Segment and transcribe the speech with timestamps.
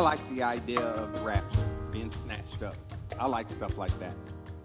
[0.00, 1.60] I like the idea of rapture
[1.92, 2.74] being snatched up.
[3.18, 4.14] I like stuff like that.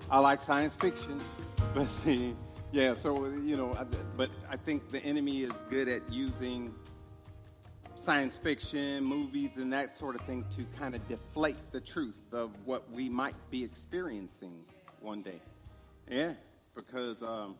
[0.10, 1.20] I like science fiction,
[1.74, 2.34] but see,
[2.72, 2.96] yeah.
[2.96, 3.78] So you know,
[4.16, 6.74] but I think the enemy is good at using
[7.98, 12.52] science fiction, movies, and that sort of thing to kind of deflate the truth of
[12.64, 14.64] what we might be experiencing
[15.02, 15.42] one day.
[16.10, 16.32] Yeah,
[16.74, 17.56] because um,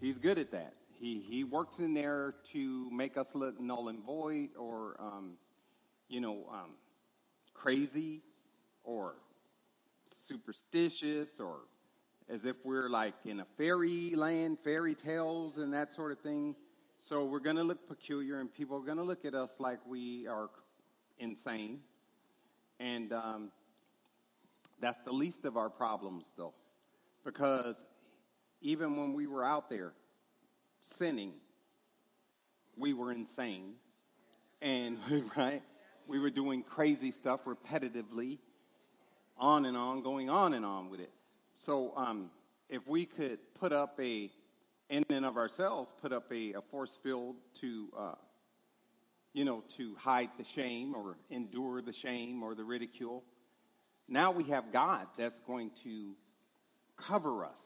[0.00, 0.72] he's good at that.
[0.98, 5.32] He, he works in there to make us look null and void or, um,
[6.08, 6.70] you know, um,
[7.64, 8.20] crazy
[8.84, 9.14] or
[10.28, 11.60] superstitious or
[12.28, 16.54] as if we're like in a fairy land, fairy tales, and that sort of thing.
[16.98, 19.78] So we're going to look peculiar, and people are going to look at us like
[19.86, 20.50] we are
[21.18, 21.80] insane.
[22.80, 23.50] And um,
[24.78, 26.52] that's the least of our problems, though,
[27.24, 27.82] because
[28.60, 29.94] even when we were out there
[30.80, 31.32] sinning,
[32.76, 33.76] we were insane.
[34.60, 34.98] And,
[35.36, 35.62] right,
[36.06, 38.38] we were doing crazy stuff repetitively,
[39.36, 41.10] on and on, going on and on with it.
[41.52, 42.30] So, um,
[42.68, 44.30] if we could put up a
[44.90, 48.14] in and of ourselves put up a, a force field to, uh,
[49.32, 53.24] you know, to hide the shame or endure the shame or the ridicule.
[54.08, 56.14] Now we have God that's going to
[56.96, 57.58] cover us,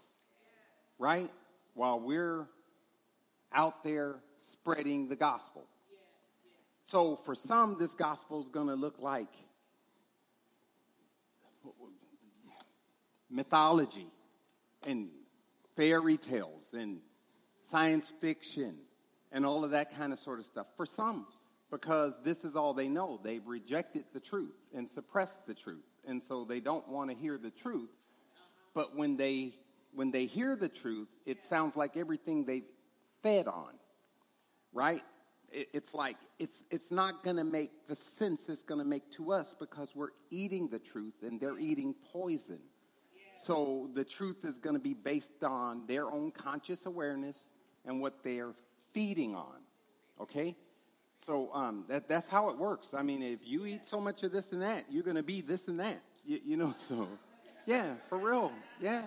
[0.99, 1.31] right?
[1.75, 2.47] While we're
[3.53, 5.67] out there spreading the gospel.
[6.89, 9.29] So for some, this gospel is going to look like
[13.29, 14.07] mythology
[14.87, 15.11] and
[15.77, 17.01] fairy tales and
[17.61, 18.77] science fiction,
[19.31, 20.67] and all of that kind of sort of stuff.
[20.79, 21.27] For some,
[21.71, 23.21] because this is all they know.
[23.23, 25.85] They've rejected the truth and suppressed the truth.
[26.07, 27.93] And so they don't want to hear the truth.
[28.73, 29.53] But when they
[29.93, 32.71] when they hear the truth, it sounds like everything they've
[33.23, 33.75] fed on.
[34.73, 35.03] Right?
[35.53, 39.33] It's like it's it's not going to make the sense it's going to make to
[39.33, 42.61] us because we're eating the truth and they're eating poison.
[43.45, 47.53] So the truth is going to be based on their own conscious awareness
[47.87, 48.53] and what they are
[48.93, 49.61] feeding on.
[50.21, 50.57] Okay?
[51.21, 52.95] So um, that, that's how it works.
[52.95, 55.41] I mean, if you eat so much of this and that, you're going to be
[55.41, 56.01] this and that.
[56.25, 57.09] You, you, know, so
[57.67, 58.53] yeah, for real.
[58.81, 59.03] Yeah.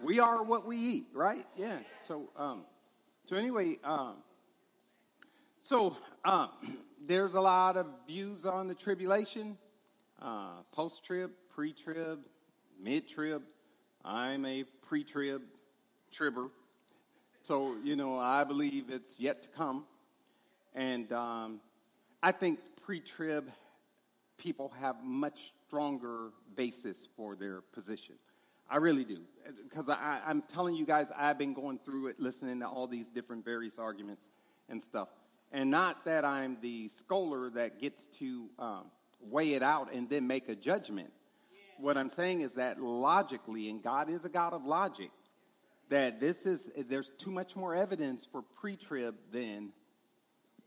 [0.00, 1.46] We are what we eat, right?
[1.56, 1.78] Yeah.
[2.02, 2.64] So, um,
[3.26, 4.16] so anyway, um,
[5.62, 6.48] so um,
[7.06, 9.56] there's a lot of views on the tribulation,
[10.20, 12.26] uh, post trib, pre trib,
[12.80, 13.42] mid trib.
[14.04, 15.42] I'm a pre trib
[16.10, 16.48] tribber.
[17.42, 19.84] So, you know, I believe it's yet to come.
[20.74, 21.60] And um,
[22.22, 23.48] I think pre trib
[24.38, 28.16] people have much stronger basis for their position.
[28.68, 29.18] I really do.
[29.62, 33.44] Because I'm telling you guys, I've been going through it, listening to all these different
[33.44, 34.28] various arguments
[34.68, 35.08] and stuff.
[35.52, 38.84] And not that I'm the scholar that gets to um,
[39.20, 41.12] weigh it out and then make a judgment.
[41.78, 45.10] What I'm saying is that logically, and God is a God of logic,
[45.88, 49.72] that this is there's too much more evidence for pre-trib than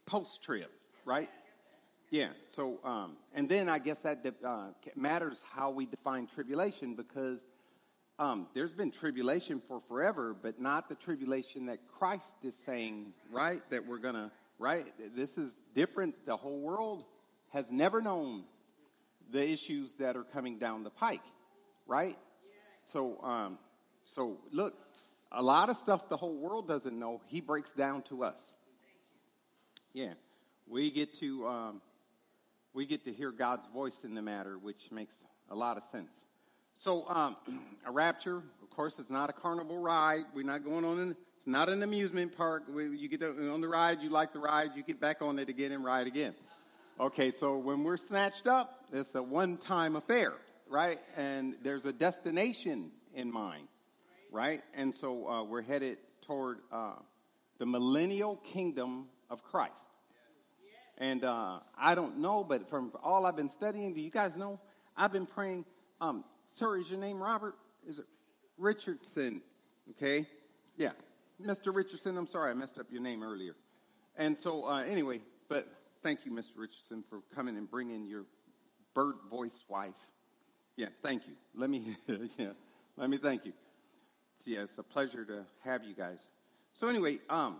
[0.05, 0.69] post-trib,
[1.03, 1.29] right?
[2.11, 2.29] Yeah.
[2.51, 7.47] So, um, and then I guess that uh, matters how we define tribulation because
[8.19, 13.61] um, there's been tribulation for forever, but not the tribulation that Christ is saying, right?
[13.71, 14.85] That we're gonna, right?
[15.15, 16.25] This is different.
[16.25, 17.05] The whole world
[17.53, 18.43] has never known
[19.31, 21.23] the issues that are coming down the pike,
[21.87, 22.17] right?
[22.85, 23.57] So, um,
[24.05, 24.75] so look,
[25.31, 28.53] a lot of stuff the whole world doesn't know, he breaks down to us.
[29.93, 30.13] Yeah,
[30.67, 31.81] we get to um,
[32.73, 35.15] we get to hear God's voice in the matter, which makes
[35.49, 36.19] a lot of sense.
[36.77, 37.37] So, um,
[37.85, 40.25] a rapture, of course, it's not a carnival ride.
[40.33, 40.99] We're not going on.
[40.99, 41.15] An,
[41.45, 42.63] it's not an amusement park.
[42.75, 45.71] You get on the ride, you like the ride, you get back on it again
[45.71, 46.33] and ride again.
[46.99, 50.33] Okay, so when we're snatched up, it's a one-time affair,
[50.69, 50.99] right?
[51.17, 53.67] And there's a destination in mind
[54.35, 54.61] right?
[54.73, 56.95] And so uh, we're headed toward uh,
[57.57, 59.87] the millennial kingdom of Christ.
[60.97, 64.59] And uh, I don't know, but from all I've been studying, do you guys know?
[64.95, 65.65] I've been praying.
[66.01, 67.55] Um, sir, is your name Robert?
[67.87, 68.05] Is it
[68.57, 69.41] Richardson?
[69.91, 70.25] Okay,
[70.77, 70.91] yeah,
[71.41, 71.75] Mr.
[71.75, 72.17] Richardson.
[72.17, 73.55] I'm sorry, I messed up your name earlier.
[74.17, 75.67] And so, uh, anyway, but
[76.01, 76.57] thank you, Mr.
[76.57, 78.25] Richardson, for coming and bringing your
[78.93, 79.97] bird voice wife.
[80.77, 81.33] Yeah, thank you.
[81.53, 81.83] Let me,
[82.37, 82.49] yeah,
[82.97, 83.53] let me thank you
[84.45, 86.29] yeah, it's a pleasure to have you guys.
[86.73, 87.57] So anyway, um,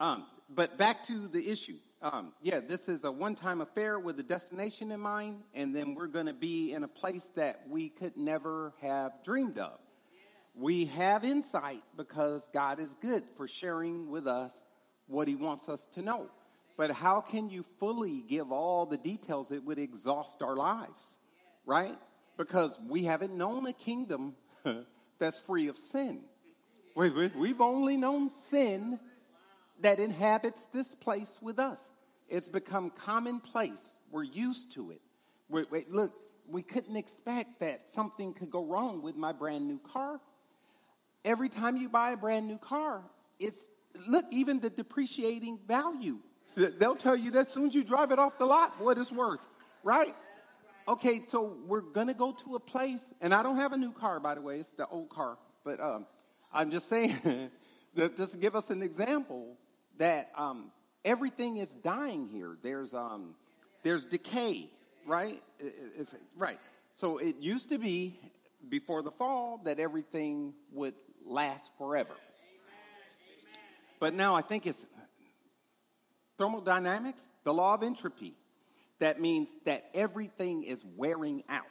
[0.00, 1.76] um, but back to the issue.
[2.02, 6.08] Um, yeah, this is a one-time affair with a destination in mind, and then we're
[6.08, 9.78] going to be in a place that we could never have dreamed of.
[10.54, 14.56] We have insight because God is good for sharing with us
[15.06, 16.30] what He wants us to know.
[16.76, 19.52] But how can you fully give all the details?
[19.52, 21.18] It would exhaust our lives,
[21.66, 21.96] right?
[22.36, 24.34] Because we haven't known a kingdom
[25.18, 26.20] that's free of sin.
[26.94, 29.00] We've only known sin
[29.80, 31.90] that inhabits this place with us.
[32.28, 33.80] It's become commonplace.
[34.10, 35.00] We're used to it.
[35.48, 36.12] Wait, wait, look,
[36.48, 40.20] we couldn't expect that something could go wrong with my brand new car.
[41.24, 43.02] Every time you buy a brand new car,
[43.38, 43.58] it's
[44.06, 46.18] look, even the depreciating value.
[46.56, 49.10] They'll tell you that as soon as you drive it off the lot, what it's
[49.10, 49.44] worth,
[49.82, 50.14] right?
[50.86, 54.20] Okay, so we're gonna go to a place, and I don't have a new car,
[54.20, 56.06] by the way, it's the old car, but um,
[56.52, 57.16] I'm just saying,
[57.94, 59.56] that just to give us an example,
[59.98, 60.70] that um,
[61.04, 62.56] everything is dying here.
[62.62, 63.34] There's, um,
[63.82, 64.70] there's decay,
[65.06, 65.40] right?
[65.58, 66.58] It's, right.
[66.96, 68.18] So it used to be
[68.68, 70.94] before the fall that everything would
[71.26, 72.14] last forever.
[74.00, 74.86] But now I think it's
[76.38, 78.34] thermodynamics, the law of entropy.
[79.00, 81.64] That means that everything is wearing out.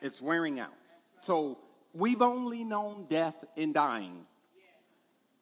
[0.00, 0.74] It's wearing out.
[1.18, 1.58] So
[1.92, 4.26] we've only known death and dying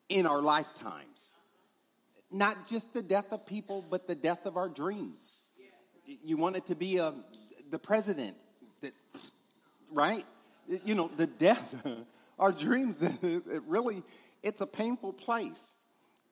[0.08, 1.32] in our lifetimes.
[2.30, 5.36] Not just the death of people, but the death of our dreams.
[6.06, 7.14] You want it to be a,
[7.70, 8.36] the president,
[8.80, 8.92] that,
[9.90, 10.24] right?
[10.84, 11.84] You know, the death,
[12.38, 14.02] our dreams, it really,
[14.42, 15.74] it's a painful place.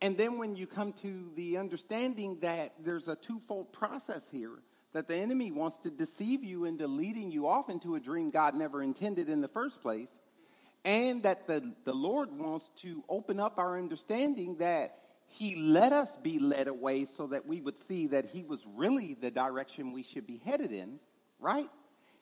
[0.03, 4.63] And then when you come to the understanding that there's a twofold process here,
[4.93, 8.55] that the enemy wants to deceive you into leading you off into a dream God
[8.55, 10.15] never intended in the first place,
[10.85, 16.17] and that the, the Lord wants to open up our understanding that He let us
[16.17, 20.03] be led away so that we would see that He was really the direction we
[20.03, 20.99] should be headed in,
[21.39, 21.69] right?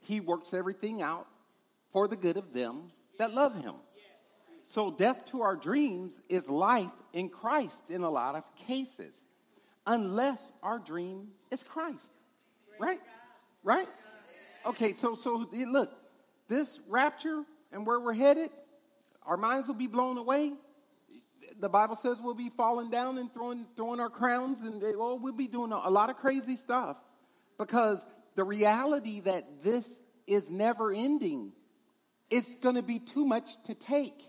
[0.01, 1.29] He works everything out
[1.91, 3.75] for the good of them that love Him.
[4.63, 9.25] So, death to our dreams is life in Christ in a lot of cases,
[9.87, 12.13] unless our dream is Christ.
[12.79, 13.01] Right?
[13.63, 13.89] Right?
[14.67, 15.91] Okay, so so look,
[16.49, 18.51] this rapture and where we're headed,
[19.25, 20.53] our minds will be blown away.
[21.61, 25.19] The Bible says we'll be falling down and throwing throwing our crowns and eh, well,
[25.19, 27.03] we'll be doing a lot of crazy stuff
[27.59, 31.53] because the reality that this is never ending
[32.31, 34.23] is going to be too much to take.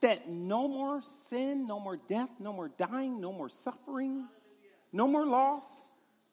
[0.00, 4.26] That no more sin, no more death, no more dying, no more suffering,
[4.92, 5.66] no more loss,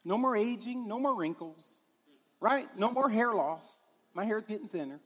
[0.05, 1.81] no more aging, no more wrinkles,
[2.39, 2.65] right?
[2.77, 3.81] No more hair loss.
[4.13, 5.01] My hair's getting thinner.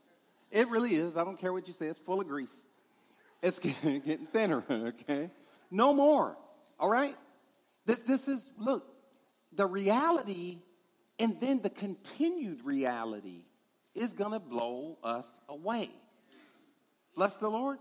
[0.51, 1.17] It really is.
[1.17, 1.87] I don't care what you say.
[1.87, 2.53] It's full of grease.
[3.41, 5.31] It's getting thinner, okay?
[5.71, 6.37] No more,
[6.79, 7.15] all right?
[7.85, 8.85] This, this is, look,
[9.53, 10.59] the reality
[11.17, 13.43] and then the continued reality
[13.95, 15.89] is going to blow us away.
[17.15, 17.77] Bless the Lord.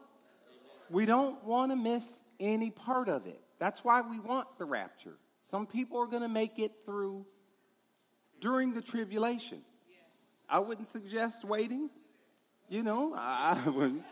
[0.91, 2.05] We don't want to miss
[2.41, 3.41] any part of it.
[3.59, 5.17] That's why we want the rapture.
[5.43, 7.27] Some people are going to make it through
[8.41, 9.63] during the tribulation.
[10.49, 11.91] I wouldn't suggest waiting.
[12.69, 14.03] You know, I wouldn't.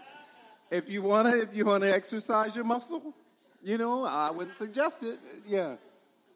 [0.71, 3.15] If you want to, if you want to exercise your muscle,
[3.63, 5.19] you know, I wouldn't suggest it.
[5.47, 5.77] Yeah,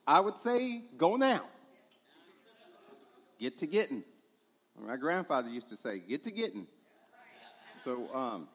[0.06, 1.42] I would say go now.
[3.38, 4.04] Get to getting.
[4.80, 6.66] My grandfather used to say, "Get to getting."
[7.78, 8.48] So, um,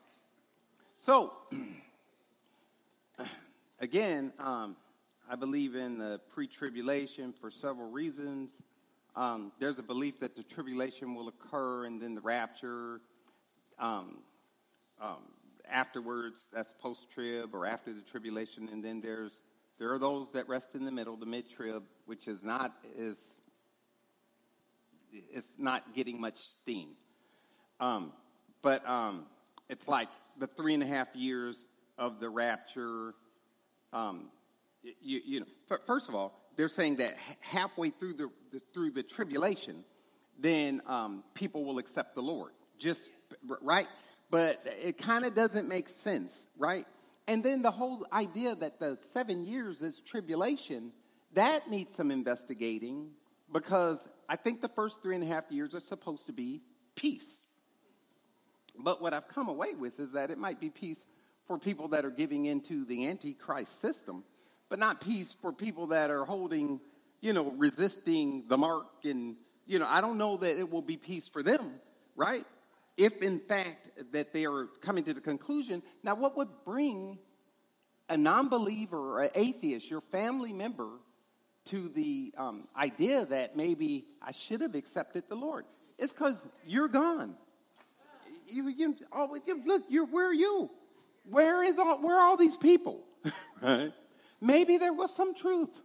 [1.05, 1.33] so
[3.79, 4.75] again, um,
[5.29, 8.53] I believe in the pre tribulation for several reasons.
[9.15, 13.01] Um, there's a belief that the tribulation will occur and then the rapture.
[13.79, 14.19] Um,
[15.01, 15.23] um,
[15.69, 18.69] afterwards, that's post trib or after the tribulation.
[18.71, 19.41] And then there's
[19.79, 23.36] there are those that rest in the middle, the mid trib, which is not is
[25.11, 26.89] it's not getting much steam.
[27.79, 28.11] Um,
[28.61, 29.25] but um,
[29.69, 33.13] it's like the three and a half years of the rapture.
[33.93, 34.29] Um,
[35.01, 39.03] you, you know, first of all, they're saying that halfway through the, the through the
[39.03, 39.83] tribulation,
[40.39, 42.51] then um, people will accept the Lord.
[42.79, 43.09] Just
[43.61, 43.87] right,
[44.29, 46.85] but it kind of doesn't make sense, right?
[47.27, 50.93] And then the whole idea that the seven years is tribulation
[51.33, 53.11] that needs some investigating
[53.51, 56.61] because I think the first three and a half years are supposed to be
[56.95, 57.45] peace.
[58.77, 60.99] But what I've come away with is that it might be peace
[61.45, 64.23] for people that are giving into the antichrist system
[64.69, 66.79] but not peace for people that are holding,
[67.21, 68.87] you know, resisting the mark.
[69.03, 69.35] And,
[69.65, 71.75] you know, I don't know that it will be peace for them,
[72.15, 72.45] right?
[72.97, 75.83] If in fact that they are coming to the conclusion.
[76.03, 77.19] Now, what would bring
[78.09, 80.89] a non believer or an atheist, your family member,
[81.67, 85.65] to the um, idea that maybe I should have accepted the Lord?
[85.97, 87.35] It's because you're gone.
[88.47, 90.69] You, you, oh, look, you're, where are you?
[91.29, 93.03] Where is all, where are all these people?
[93.61, 93.91] right?
[94.39, 95.81] Maybe there was some truth.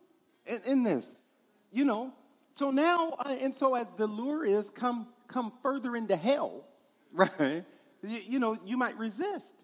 [0.47, 1.25] in, in this,
[1.73, 2.13] you know.
[2.55, 6.69] So now, uh, and so as the lure is come come further into hell,
[7.13, 7.65] right?
[8.03, 9.55] You, you know, you might resist.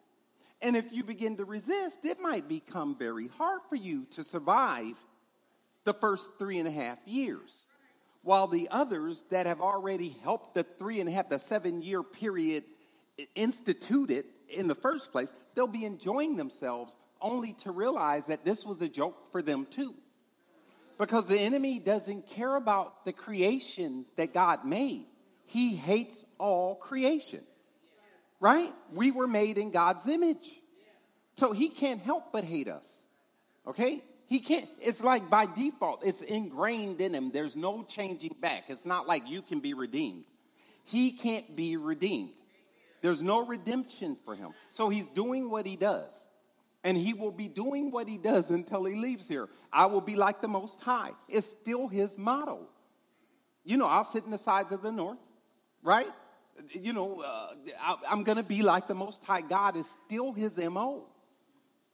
[0.61, 4.99] And if you begin to resist, it might become very hard for you to survive
[5.85, 7.67] the first three and a half years.
[8.23, 12.03] While the others that have already helped the three and a half, the seven year
[12.03, 12.65] period
[13.35, 18.81] instituted in the first place, they'll be enjoying themselves only to realize that this was
[18.81, 19.95] a joke for them too.
[20.99, 25.07] Because the enemy doesn't care about the creation that God made,
[25.47, 27.41] he hates all creation.
[28.41, 28.73] Right?
[28.93, 30.53] We were made in God's image.
[31.37, 32.87] So he can't help but hate us.
[33.67, 34.03] Okay?
[34.29, 37.31] He can't, it's like by default, it's ingrained in him.
[37.33, 38.65] There's no changing back.
[38.69, 40.25] It's not like you can be redeemed.
[40.85, 42.33] He can't be redeemed.
[43.01, 44.51] There's no redemption for him.
[44.71, 46.15] So he's doing what he does.
[46.85, 49.49] And he will be doing what he does until he leaves here.
[49.73, 51.13] I will be like the Most High.
[51.29, 52.69] It's still his motto.
[53.65, 55.19] You know, I'll sit in the sides of the north,
[55.83, 56.07] right?
[56.73, 57.49] You know, uh,
[57.81, 59.41] I, am going to be like the Most High.
[59.41, 61.07] God is still his MO.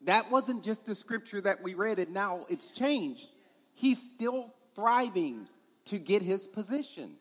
[0.04, 3.28] That wasn't just a scripture that we read, and now it's changed.
[3.75, 5.49] He's still thriving
[5.87, 7.12] to get his position.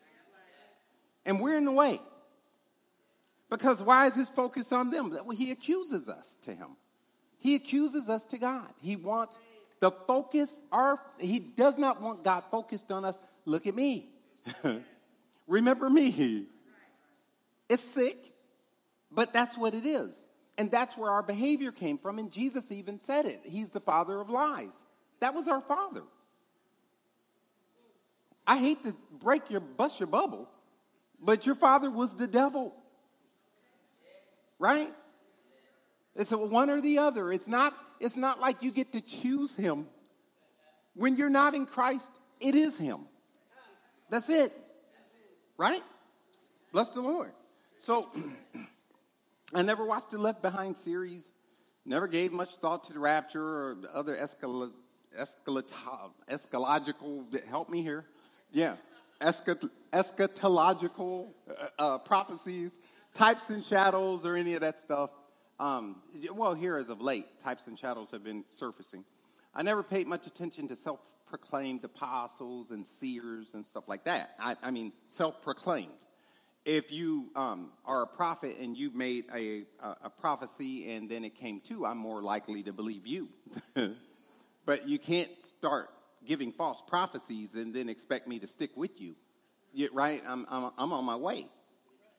[1.26, 2.02] And we're in the way.
[3.50, 5.12] Because why is his focus on them?
[5.12, 6.76] Well, he accuses us to him.
[7.38, 8.68] He accuses us to God.
[8.82, 9.40] He wants
[9.80, 13.20] the focus, our, he does not want God focused on us.
[13.44, 14.08] Look at me.
[15.48, 16.46] Remember me.
[17.68, 18.32] It's sick,
[19.12, 20.18] but that's what it is.
[20.58, 22.20] And that's where our behavior came from.
[22.20, 23.42] And Jesus even said it.
[23.44, 24.84] He's the father of lies.
[25.20, 26.04] That was our father.
[28.46, 30.50] I hate to break your bust your bubble,
[31.20, 32.76] but your father was the devil.
[34.60, 34.94] Right?
[36.16, 37.32] It's one or the other.
[37.32, 39.88] It's not, it's not like you get to choose him.
[40.96, 43.00] When you're not in Christ, it is him.
[44.10, 44.54] That's it.
[45.58, 45.82] Right?
[46.72, 47.32] Bless the Lord.
[47.80, 48.10] So,
[49.56, 51.30] I never watched the Left Behind series,
[51.86, 54.72] never gave much thought to the rapture or the other escal-
[55.16, 58.06] eschatological, help me here.
[58.52, 58.78] Yeah,
[59.22, 62.80] eschatological uh, uh, prophecies,
[63.14, 65.14] types and shadows, or any of that stuff.
[65.60, 65.98] Um,
[66.34, 69.06] well, here as of late, types and shadows have been surfacing.
[69.54, 74.32] I never paid much attention to self proclaimed apostles and seers and stuff like that.
[74.40, 75.94] I, I mean, self proclaimed.
[76.66, 81.26] If you um, are a prophet and you've made a, a, a prophecy and then
[81.26, 83.28] it came to, I'm more likely to believe you.
[84.66, 85.90] but you can't start
[86.26, 89.16] giving false prophecies and then expect me to stick with you.
[89.74, 90.24] you right?
[90.26, 91.48] I'm, I'm, I'm on my way.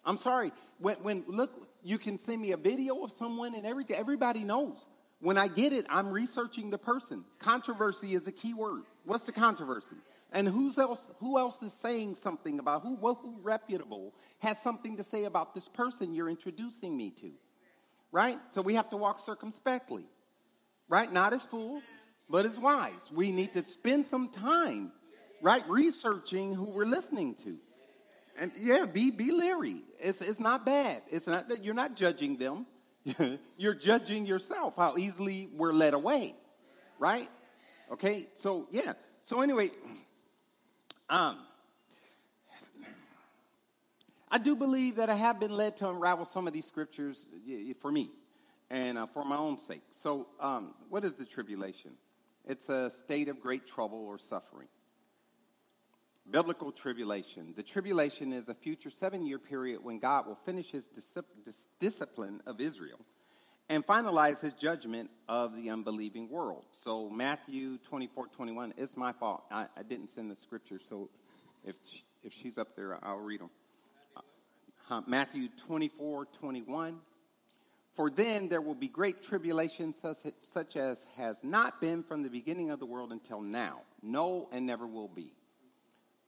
[0.04, 0.52] I'm sorry.
[0.78, 3.96] When, when look, you can send me a video of someone and everything.
[3.96, 4.86] Everybody knows.
[5.20, 7.24] When I get it, I'm researching the person.
[7.38, 8.82] Controversy is a key word.
[9.04, 9.96] What's the controversy?
[10.34, 15.04] And who's else, who else is saying something about who, who reputable has something to
[15.04, 17.30] say about this person you're introducing me to?
[18.10, 18.38] Right?
[18.50, 20.04] So we have to walk circumspectly.
[20.88, 21.10] Right?
[21.10, 21.84] Not as fools,
[22.28, 23.12] but as wise.
[23.14, 24.92] We need to spend some time,
[25.40, 27.56] right, researching who we're listening to.
[28.36, 29.82] And yeah, be be leery.
[30.00, 31.02] It's it's not bad.
[31.08, 32.66] It's not that you're not judging them.
[33.56, 36.34] you're judging yourself how easily we're led away.
[36.98, 37.28] Right?
[37.92, 38.26] Okay?
[38.34, 38.94] So yeah.
[39.22, 39.70] So anyway,
[41.14, 41.38] um
[44.30, 47.28] I do believe that I have been led to unravel some of these scriptures
[47.80, 48.10] for me
[48.68, 49.82] and uh, for my own sake.
[49.92, 51.92] So, um, what is the tribulation?
[52.44, 54.66] It's a state of great trouble or suffering
[56.30, 57.52] biblical tribulation.
[57.54, 62.40] The tribulation is a future seven year period when God will finish his dis- discipline
[62.46, 62.98] of Israel
[63.68, 66.64] and finalize his judgment of the unbelieving world.
[66.72, 69.44] So, Matthew 24 21, it's my fault.
[69.50, 71.08] I, I didn't send the scripture, so
[71.64, 73.50] if, she, if she's up there, I'll read them.
[74.90, 76.98] Uh, Matthew 24 21.
[77.94, 82.70] For then there will be great tribulation, such, as has not been from the beginning
[82.70, 83.82] of the world until now.
[84.02, 85.30] No, and never will be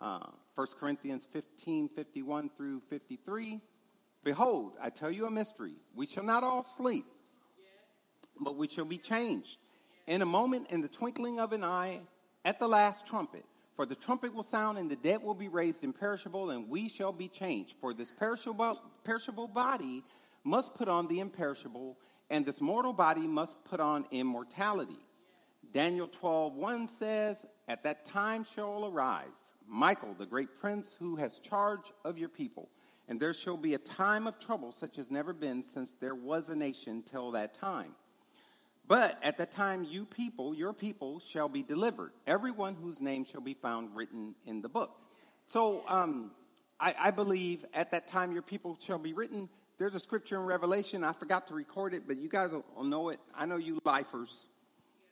[0.01, 3.61] uh, 1 Corinthians 15 51 through 53.
[4.25, 5.75] Behold, I tell you a mystery.
[5.95, 7.07] We shall not all sleep,
[8.41, 9.59] but we shall be changed.
[10.07, 12.01] In a moment, in the twinkling of an eye,
[12.45, 13.45] at the last trumpet.
[13.75, 17.13] For the trumpet will sound, and the dead will be raised imperishable, and we shall
[17.13, 17.75] be changed.
[17.81, 20.03] For this perishable, perishable body
[20.45, 21.99] must put on the imperishable,
[22.31, 24.99] and this mortal body must put on immortality.
[25.73, 31.39] Daniel 12, 1 says, At that time shall arise Michael, the great prince who has
[31.39, 32.69] charge of your people.
[33.09, 36.49] And there shall be a time of trouble such as never been since there was
[36.49, 37.95] a nation till that time.
[38.89, 42.13] But at that time, you people, your people, shall be delivered.
[42.27, 44.93] Everyone whose name shall be found written in the book.
[45.49, 46.31] So um,
[46.79, 49.49] I, I believe at that time, your people shall be written.
[49.79, 51.03] There's a scripture in Revelation.
[51.03, 53.19] I forgot to record it, but you guys will, will know it.
[53.35, 54.37] I know you lifers.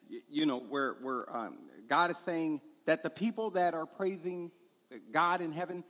[0.08, 4.52] You, you know, where, where um, God is saying that the people that are praising
[5.10, 5.82] God in heaven,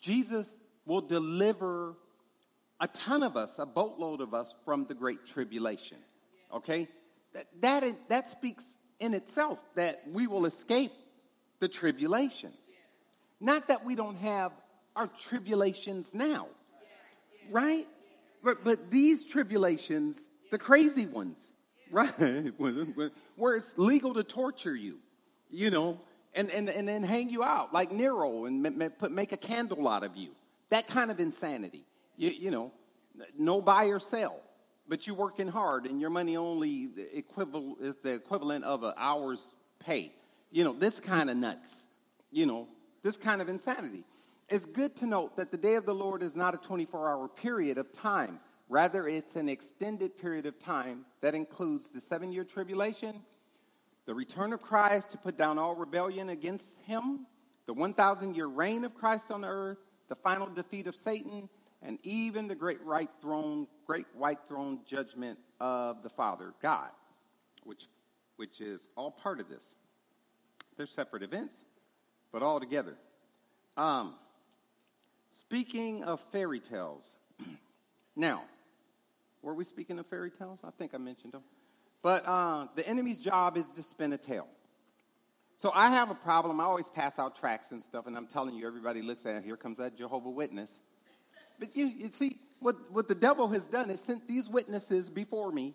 [0.00, 0.56] Jesus
[0.86, 1.96] will deliver
[2.80, 5.98] a ton of us, a boatload of us, from the great tribulation.
[6.54, 6.88] Okay?
[7.32, 10.92] That, that, that speaks in itself that we will escape
[11.60, 12.52] the tribulation.
[13.40, 14.52] Not that we don't have
[14.96, 16.46] our tribulations now,
[17.50, 17.86] right?
[18.42, 20.18] But, but these tribulations,
[20.50, 21.38] the crazy ones,
[21.90, 22.12] right?
[23.36, 24.98] Where it's legal to torture you,
[25.50, 26.00] you know,
[26.34, 30.04] and, and, and then hang you out like Nero and put, make a candle out
[30.04, 30.30] of you.
[30.70, 31.84] That kind of insanity.
[32.16, 32.72] You, you know,
[33.38, 34.40] no buy or sell,
[34.88, 39.48] but you're working hard and your money only equivalent is the equivalent of an hour's
[39.78, 40.12] pay.
[40.50, 41.86] You know, this kind of nuts.
[42.30, 42.68] You know,
[43.02, 44.04] this kind of insanity.
[44.48, 47.28] It's good to note that the day of the Lord is not a 24 hour
[47.28, 48.40] period of time.
[48.68, 53.20] Rather, it's an extended period of time that includes the seven year tribulation,
[54.06, 57.26] the return of Christ to put down all rebellion against him,
[57.66, 61.48] the 1,000 year reign of Christ on earth, the final defeat of Satan,
[61.84, 66.88] and even the great white throne, great white throne judgment of the Father God,
[67.62, 67.86] which,
[68.36, 69.64] which is all part of this.
[70.76, 71.56] They're separate events,
[72.32, 72.96] but all together.
[73.76, 74.14] Um,
[75.28, 77.18] speaking of fairy tales,
[78.16, 78.42] now,
[79.42, 80.60] were we speaking of fairy tales?
[80.64, 81.42] I think I mentioned them.
[82.02, 84.48] But uh, the enemy's job is to spin a tale.
[85.58, 86.60] So I have a problem.
[86.60, 89.44] I always pass out tracts and stuff, and I'm telling you, everybody looks at it.
[89.44, 90.82] Here comes that Jehovah Witness.
[91.58, 95.52] But you, you see, what, what the devil has done is sent these witnesses before
[95.52, 95.74] me,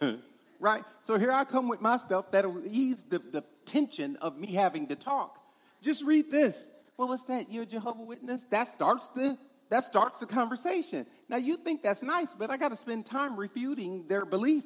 [0.60, 0.84] right?
[1.02, 4.86] So here I come with my stuff that'll ease the, the tension of me having
[4.88, 5.38] to talk.
[5.82, 6.68] Just read this.
[6.96, 7.50] Well, what's that?
[7.50, 8.44] You're a Jehovah Witness?
[8.50, 9.36] That starts the
[9.70, 11.06] that starts the conversation.
[11.30, 14.64] Now you think that's nice, but I got to spend time refuting their belief,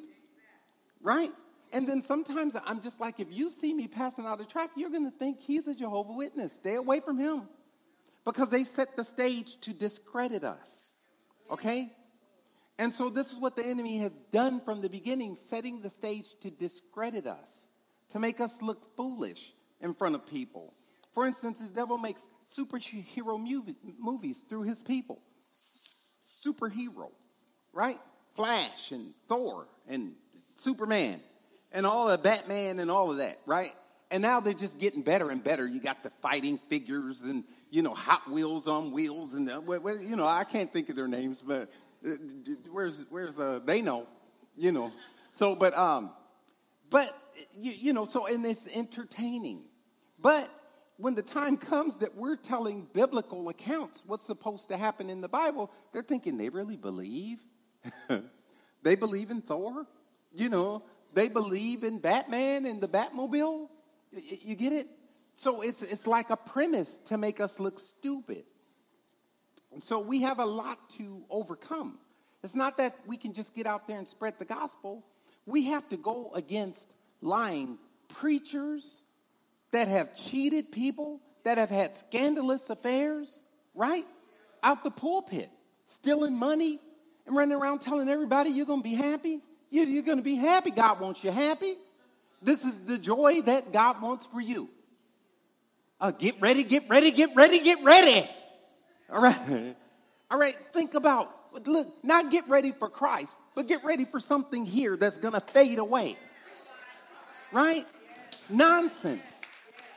[1.00, 1.30] right?
[1.72, 4.90] And then sometimes I'm just like, if you see me passing out a track, you're
[4.90, 6.54] going to think he's a Jehovah Witness.
[6.54, 7.42] Stay away from him
[8.26, 10.92] because they set the stage to discredit us.
[11.50, 11.92] Okay?
[12.78, 16.26] And so this is what the enemy has done from the beginning, setting the stage
[16.40, 17.66] to discredit us,
[18.10, 20.74] to make us look foolish in front of people.
[21.12, 22.22] For instance, the devil makes
[22.54, 25.22] superhero movie, movies through his people.
[26.44, 27.12] Superhero,
[27.72, 27.98] right?
[28.34, 30.12] Flash and Thor and
[30.56, 31.20] Superman
[31.72, 33.74] and all of Batman and all of that, right?
[34.10, 35.66] And now they're just getting better and better.
[35.66, 39.60] You got the fighting figures and you know, Hot Wheels on wheels, and uh,
[40.00, 41.70] you know, I can't think of their names, but
[42.06, 42.12] uh,
[42.70, 44.06] where's where's uh, they know,
[44.56, 44.92] you know.
[45.32, 46.10] So, but um,
[46.88, 47.16] but
[47.58, 49.64] you, you know, so and it's entertaining,
[50.20, 50.48] but
[50.96, 55.28] when the time comes that we're telling biblical accounts, what's supposed to happen in the
[55.28, 57.40] Bible, they're thinking they really believe.
[58.82, 59.86] they believe in Thor,
[60.34, 60.82] you know.
[61.12, 63.65] They believe in Batman and the Batmobile.
[64.16, 64.88] You get it?
[65.36, 68.44] So it's, it's like a premise to make us look stupid.
[69.72, 71.98] And so we have a lot to overcome.
[72.42, 75.04] It's not that we can just get out there and spread the gospel.
[75.44, 76.86] We have to go against
[77.20, 79.02] lying preachers
[79.72, 83.42] that have cheated people, that have had scandalous affairs,
[83.74, 84.06] right?
[84.62, 85.50] Out the pulpit,
[85.88, 86.78] stealing money
[87.26, 89.40] and running around telling everybody you're going to be happy.
[89.70, 90.70] You're going to be happy.
[90.70, 91.74] God wants you happy.
[92.42, 94.68] This is the joy that God wants for you.
[96.00, 98.28] Uh, get ready, get ready, get ready, get ready.
[99.10, 99.74] All right.
[100.30, 101.32] All right, think about,
[101.66, 105.40] look, not get ready for Christ, but get ready for something here that's going to
[105.40, 106.16] fade away.
[107.52, 107.86] Right?
[108.50, 109.22] Nonsense.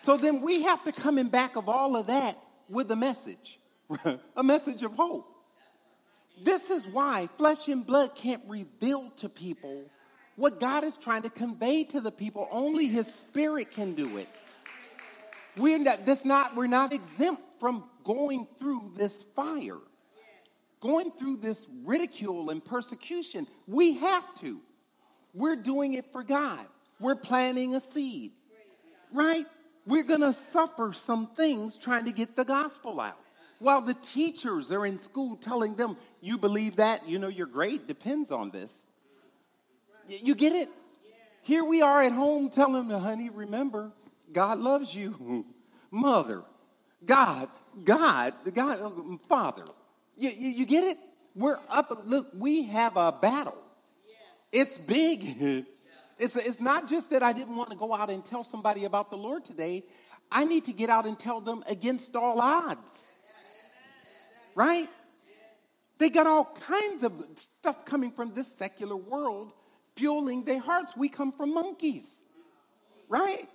[0.03, 2.37] So then we have to come in back of all of that
[2.69, 3.59] with a message,
[4.35, 5.25] a message of hope.
[6.41, 9.89] This is why flesh and blood can't reveal to people
[10.39, 12.47] what God is trying to convey to the people.
[12.49, 14.29] Only His Spirit can do it.
[15.57, 19.79] We're not, not, we're not exempt from going through this fire,
[20.79, 23.47] going through this ridicule and persecution.
[23.67, 24.61] We have to.
[25.33, 26.65] We're doing it for God.
[27.01, 28.31] We're planting a seed,
[29.11, 29.45] right?
[29.85, 33.19] We're going to suffer some things trying to get the gospel out.
[33.59, 37.87] While the teachers are in school telling them, you believe that, you know, your grade
[37.87, 38.85] depends on this.
[40.09, 40.69] You get it?
[41.41, 43.91] Here we are at home telling them, honey, remember,
[44.31, 45.45] God loves you.
[45.91, 46.43] Mother,
[47.05, 47.49] God,
[47.83, 49.63] God, the God, uh, Father.
[50.17, 50.97] You, you, you, get it?
[51.35, 51.91] We're up.
[52.05, 53.57] Look, we have a battle.
[54.51, 55.65] It's big.
[56.19, 59.09] It's, it's not just that I didn't want to go out and tell somebody about
[59.09, 59.85] the Lord today.
[60.29, 63.07] I need to get out and tell them against all odds.
[64.53, 64.89] Right?
[65.97, 69.53] They got all kinds of stuff coming from this secular world
[69.99, 70.95] fueling their hearts.
[70.95, 72.07] We come from monkeys.
[73.09, 73.47] Right?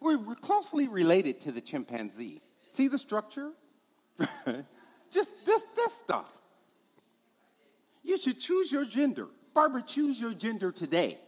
[0.00, 2.40] We're, closely related to the chimpanzee.
[2.72, 3.52] See the structure?
[5.10, 6.32] just this, this stuff.
[8.02, 9.28] You should choose your gender.
[9.54, 11.18] Barbara, choose your gender today.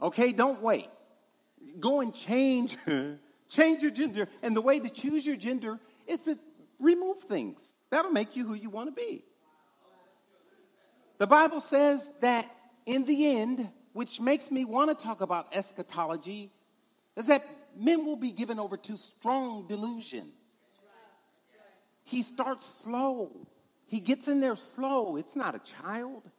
[0.00, 0.88] Okay, don't wait.
[1.80, 2.76] Go and change,
[3.48, 4.28] change your gender.
[4.42, 6.38] And the way to choose your gender is to
[6.78, 7.72] remove things.
[7.90, 9.24] That'll make you who you want to be.
[11.18, 16.50] The Bible says that in the end, which makes me want to talk about eschatology,
[17.16, 17.42] is that
[17.74, 20.28] men will be given over to strong delusion.
[22.04, 23.48] He starts slow.
[23.86, 25.16] He gets in there slow.
[25.16, 26.30] It's not a child.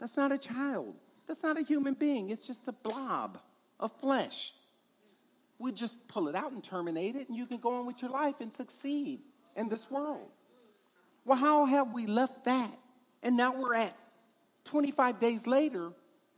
[0.00, 0.94] That's not a child.
[1.26, 2.30] That's not a human being.
[2.30, 3.38] It's just a blob
[3.78, 4.54] of flesh.
[5.58, 8.10] We just pull it out and terminate it, and you can go on with your
[8.10, 9.20] life and succeed
[9.54, 10.30] in this world.
[11.26, 12.72] Well, how have we left that?
[13.22, 13.94] And now we're at
[14.64, 15.92] 25 days later,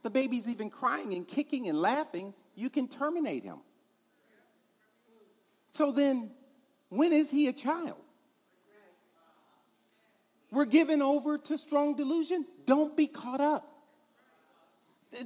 [0.04, 2.34] the baby's even crying and kicking and laughing.
[2.54, 3.58] You can terminate him.
[5.70, 6.30] So then,
[6.90, 7.96] when is he a child?
[10.52, 12.44] We're given over to strong delusion.
[12.66, 13.68] Don't be caught up.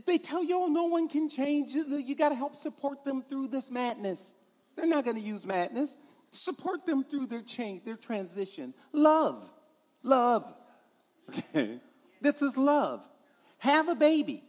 [0.07, 1.73] They tell you, oh, no one can change.
[1.73, 4.33] You got to help support them through this madness.
[4.77, 5.99] They're not going to use madness.
[6.31, 8.75] Support them through their change, their transition.
[8.93, 9.51] Love.
[10.03, 10.55] Love.
[11.29, 11.81] Okay.
[12.21, 13.09] This is love.
[13.59, 14.43] Have a baby.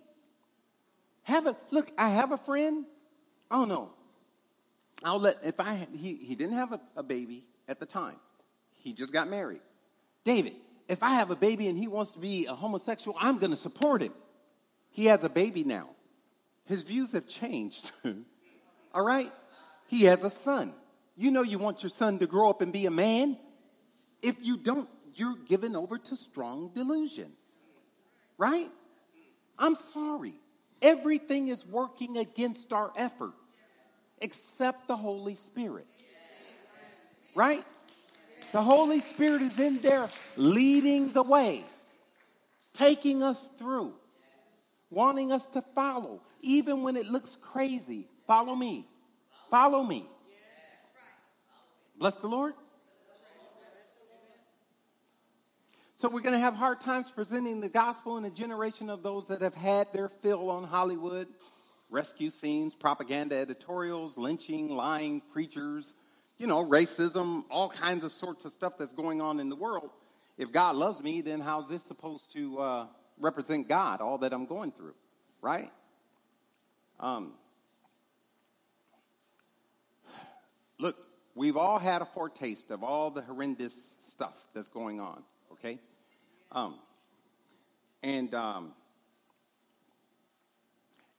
[1.30, 2.86] Have a look, I have a friend.
[3.52, 3.92] Oh no.
[5.04, 8.16] I'll let if I he, he didn't have a, a baby at the time.
[8.76, 9.62] He just got married.
[10.26, 10.54] David,
[10.88, 13.58] if I have a baby and he wants to be a homosexual, I'm going to
[13.58, 14.14] support him.
[14.90, 15.90] He has a baby now.
[16.66, 17.92] His views have changed.
[18.96, 19.32] All right?
[19.86, 20.74] He has a son.
[21.16, 23.38] You know you want your son to grow up and be a man.
[24.24, 27.34] If you don't, you're given over to strong delusion.
[28.40, 28.70] Right?
[29.60, 30.34] I'm sorry.
[30.82, 33.34] Everything is working against our effort
[34.22, 35.88] except the Holy Spirit.
[37.36, 37.64] Right?
[38.52, 41.64] The Holy Spirit is in there leading the way,
[42.74, 43.94] taking us through,
[44.90, 48.08] wanting us to follow, even when it looks crazy.
[48.26, 48.88] Follow me.
[49.52, 50.06] Follow me.
[51.98, 52.54] Bless the Lord.
[56.02, 59.28] So we're going to have hard times presenting the gospel in a generation of those
[59.28, 61.28] that have had their fill on Hollywood,
[61.90, 65.94] rescue scenes, propaganda editorials, lynching, lying preachers,
[66.38, 69.90] you know, racism, all kinds of sorts of stuff that's going on in the world.
[70.38, 72.86] If God loves me, then how's this supposed to uh,
[73.20, 74.96] represent God, all that I'm going through,
[75.42, 75.70] right?
[77.02, 77.34] Um,
[80.80, 80.96] look,
[81.36, 83.76] we've all had a foretaste of all the horrendous
[84.08, 85.78] stuff that's going on, okay?
[86.52, 86.76] Um,
[88.02, 88.74] and um,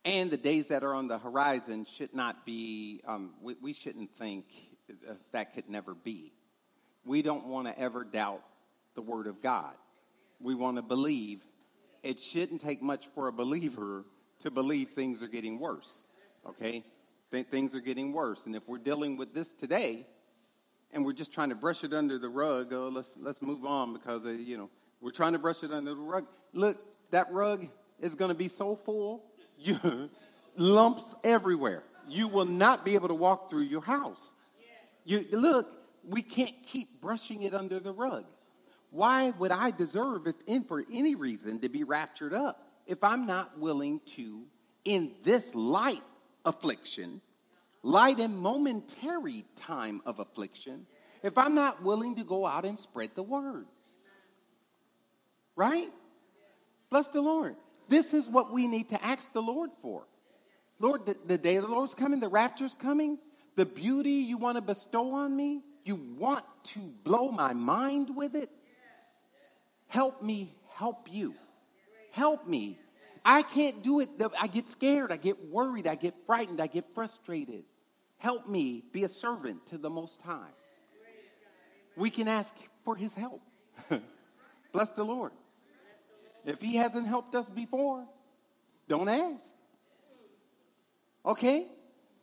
[0.04, 3.00] and the days that are on the horizon should not be.
[3.06, 4.46] Um, we, we shouldn't think
[5.32, 6.32] that could never be.
[7.04, 8.42] We don't want to ever doubt
[8.94, 9.74] the Word of God.
[10.40, 11.42] We want to believe.
[12.02, 14.04] It shouldn't take much for a believer
[14.40, 16.02] to believe things are getting worse.
[16.46, 16.82] Okay?
[17.30, 18.46] Th- things are getting worse.
[18.46, 20.06] And if we're dealing with this today
[20.92, 23.92] and we're just trying to brush it under the rug, oh, let's, let's move on
[23.92, 26.26] because, uh, you know, we're trying to brush it under the rug.
[26.52, 26.78] Look,
[27.10, 27.66] that rug
[28.00, 29.24] is going to be so full,
[29.58, 30.10] you,
[30.56, 31.82] lumps everywhere.
[32.08, 34.22] You will not be able to walk through your house.
[35.04, 35.68] You, look,
[36.04, 38.24] we can't keep brushing it under the rug.
[38.90, 43.26] Why would I deserve, if in for any reason, to be raptured up if I'm
[43.26, 44.42] not willing to,
[44.84, 46.02] in this light
[46.44, 47.20] affliction,
[47.82, 50.86] light and momentary time of affliction,
[51.22, 53.66] if I'm not willing to go out and spread the word?
[55.56, 55.90] Right?
[56.90, 57.56] Bless the Lord.
[57.88, 60.06] This is what we need to ask the Lord for.
[60.78, 63.18] Lord, the, the day of the Lord's coming, the rapture's coming
[63.56, 68.34] the beauty you want to bestow on me, you want to blow my mind with
[68.34, 68.50] it.
[69.88, 71.34] Help me help you.
[72.12, 72.78] Help me.
[73.22, 74.08] I can't do it.
[74.40, 75.12] I get scared.
[75.12, 75.86] I get worried.
[75.86, 76.60] I get frightened.
[76.60, 77.64] I get frustrated.
[78.16, 80.54] Help me be a servant to the Most High.
[81.96, 83.42] We can ask for His help.
[84.72, 85.32] Bless the Lord.
[86.44, 88.06] If He hasn't helped us before,
[88.88, 89.46] don't ask.
[91.24, 91.66] Okay?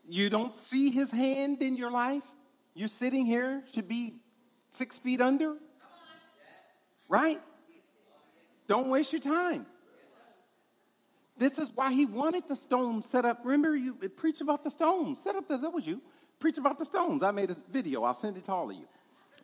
[0.07, 2.25] You don't see his hand in your life?
[2.73, 4.15] You're sitting here, should be
[4.71, 5.55] six feet under?
[7.09, 7.41] Right?
[8.67, 9.65] Don't waste your time.
[11.37, 13.41] This is why he wanted the stones set up.
[13.43, 15.21] Remember, you preach about the stones.
[15.21, 16.01] Set up the, that was you.
[16.39, 17.21] Preach about the stones.
[17.21, 18.03] I made a video.
[18.03, 18.87] I'll send it to all of you.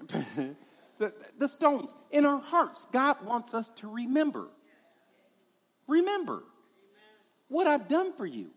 [0.97, 2.88] the, the stones in our hearts.
[2.91, 4.49] God wants us to remember.
[5.88, 6.43] Remember
[7.48, 8.52] what I've done for you.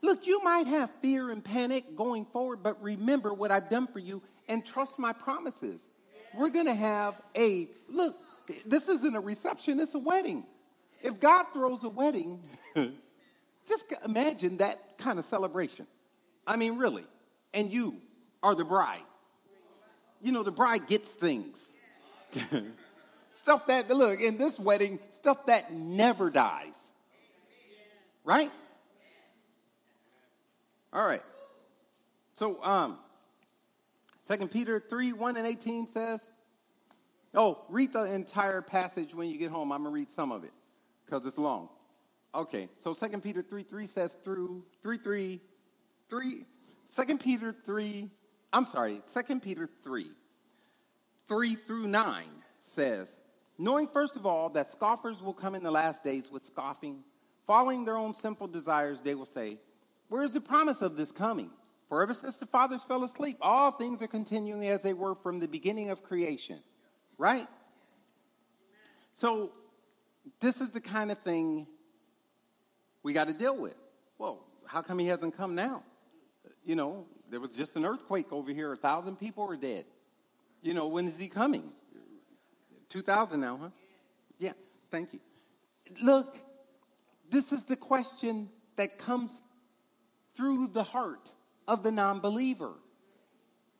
[0.00, 3.98] Look, you might have fear and panic going forward, but remember what I've done for
[3.98, 5.82] you and trust my promises.
[6.34, 8.14] We're going to have a look,
[8.64, 10.44] this isn't a reception, it's a wedding.
[11.02, 12.40] If God throws a wedding,
[13.66, 15.86] just imagine that kind of celebration.
[16.46, 17.04] I mean, really.
[17.54, 17.94] And you
[18.42, 19.02] are the bride.
[20.20, 21.72] You know, the bride gets things.
[23.32, 26.74] stuff that, look, in this wedding, stuff that never dies.
[28.24, 28.50] Right?
[30.90, 31.22] All right.
[32.34, 32.98] So, um,
[34.26, 36.30] 2 Peter 3 1 and 18 says,
[37.34, 39.70] Oh, read the entire passage when you get home.
[39.70, 40.52] I'm going to read some of it
[41.04, 41.68] because it's long.
[42.34, 45.40] Okay, so 2 Peter 3 3 says through 3 3
[46.08, 46.44] 3
[46.96, 48.10] 2 Peter 3,
[48.54, 50.06] I'm sorry, 2 Peter 3
[51.26, 52.24] 3 through 9
[52.74, 53.14] says,
[53.58, 57.02] Knowing first of all that scoffers will come in the last days with scoffing,
[57.44, 59.58] following their own sinful desires, they will say,
[60.08, 61.50] Where is the promise of this coming?
[61.88, 65.40] For ever since the fathers fell asleep, all things are continuing as they were from
[65.40, 66.60] the beginning of creation.
[67.16, 67.48] Right?
[69.14, 69.50] So,
[70.40, 71.66] this is the kind of thing
[73.02, 73.74] we got to deal with.
[74.18, 75.82] Well, how come he hasn't come now?
[76.64, 79.86] You know, there was just an earthquake over here, a thousand people are dead.
[80.62, 81.72] You know, when is he coming?
[82.88, 83.68] 2000 now, huh?
[84.38, 84.52] Yeah,
[84.90, 85.20] thank you.
[86.02, 86.38] Look,
[87.30, 89.34] this is the question that comes
[90.34, 91.30] through the heart
[91.66, 92.72] of the non believer.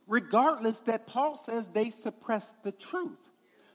[0.07, 3.29] Regardless, that Paul says they suppress the truth.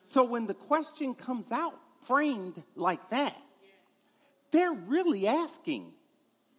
[0.04, 3.38] So when the question comes out framed like that,
[4.52, 5.94] they're really asking.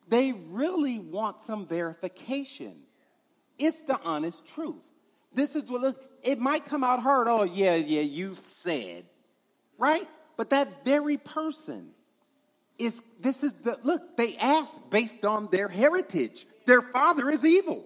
[0.09, 2.75] They really want some verification.
[3.59, 4.87] It's the honest truth.
[5.33, 5.83] This is what
[6.25, 7.29] it might come out hard.
[7.29, 9.05] Oh, yeah, yeah, you said,
[9.79, 10.09] right?
[10.37, 11.91] But that very person
[12.79, 16.47] is, this is the, look, they ask based on their heritage.
[16.67, 17.85] Their father is evil.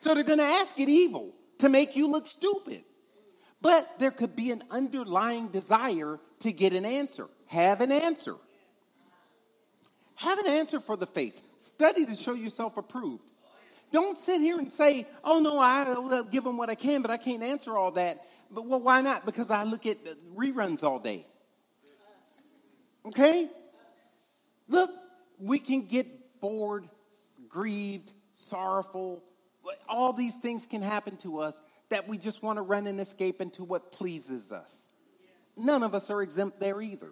[0.00, 2.82] So they're going to ask it evil to make you look stupid.
[3.60, 7.26] But there could be an underlying desire to get an answer.
[7.46, 8.36] Have an answer.
[10.16, 11.42] Have an answer for the faith.
[11.60, 13.24] Study to show yourself approved.
[13.90, 17.16] Don't sit here and say, oh no, I'll give them what I can, but I
[17.16, 18.24] can't answer all that.
[18.50, 19.24] But well, why not?
[19.24, 19.98] Because I look at
[20.36, 21.26] reruns all day.
[23.06, 23.48] Okay?
[24.68, 24.90] Look,
[25.40, 26.88] we can get bored,
[27.48, 29.22] grieved, sorrowful.
[29.88, 33.40] All these things can happen to us that we just want to run and escape
[33.40, 34.88] into what pleases us.
[35.56, 37.10] None of us are exempt there either.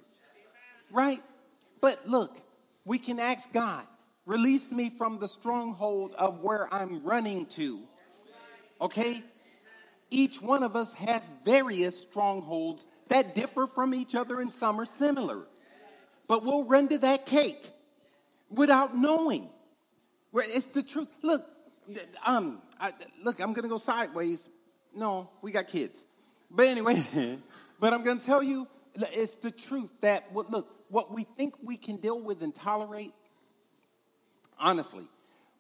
[0.91, 1.23] Right?
[1.81, 2.37] But look,
[2.85, 3.85] we can ask God,
[4.27, 7.81] release me from the stronghold of where I'm running to.
[8.81, 9.23] Okay?
[10.11, 14.85] Each one of us has various strongholds that differ from each other and some are
[14.85, 15.47] similar.
[16.29, 17.71] But we'll run to that cake
[18.51, 19.49] without knowing.
[20.33, 21.09] Where it's the truth.
[21.23, 21.45] Look,
[22.25, 22.91] um, I,
[23.23, 24.49] look, I'm gonna go sideways.
[24.95, 26.05] No, we got kids.
[26.51, 27.03] But anyway,
[27.81, 31.97] but I'm gonna tell you, it's the truth that look, what we think we can
[31.97, 33.13] deal with and tolerate,
[34.59, 35.05] honestly,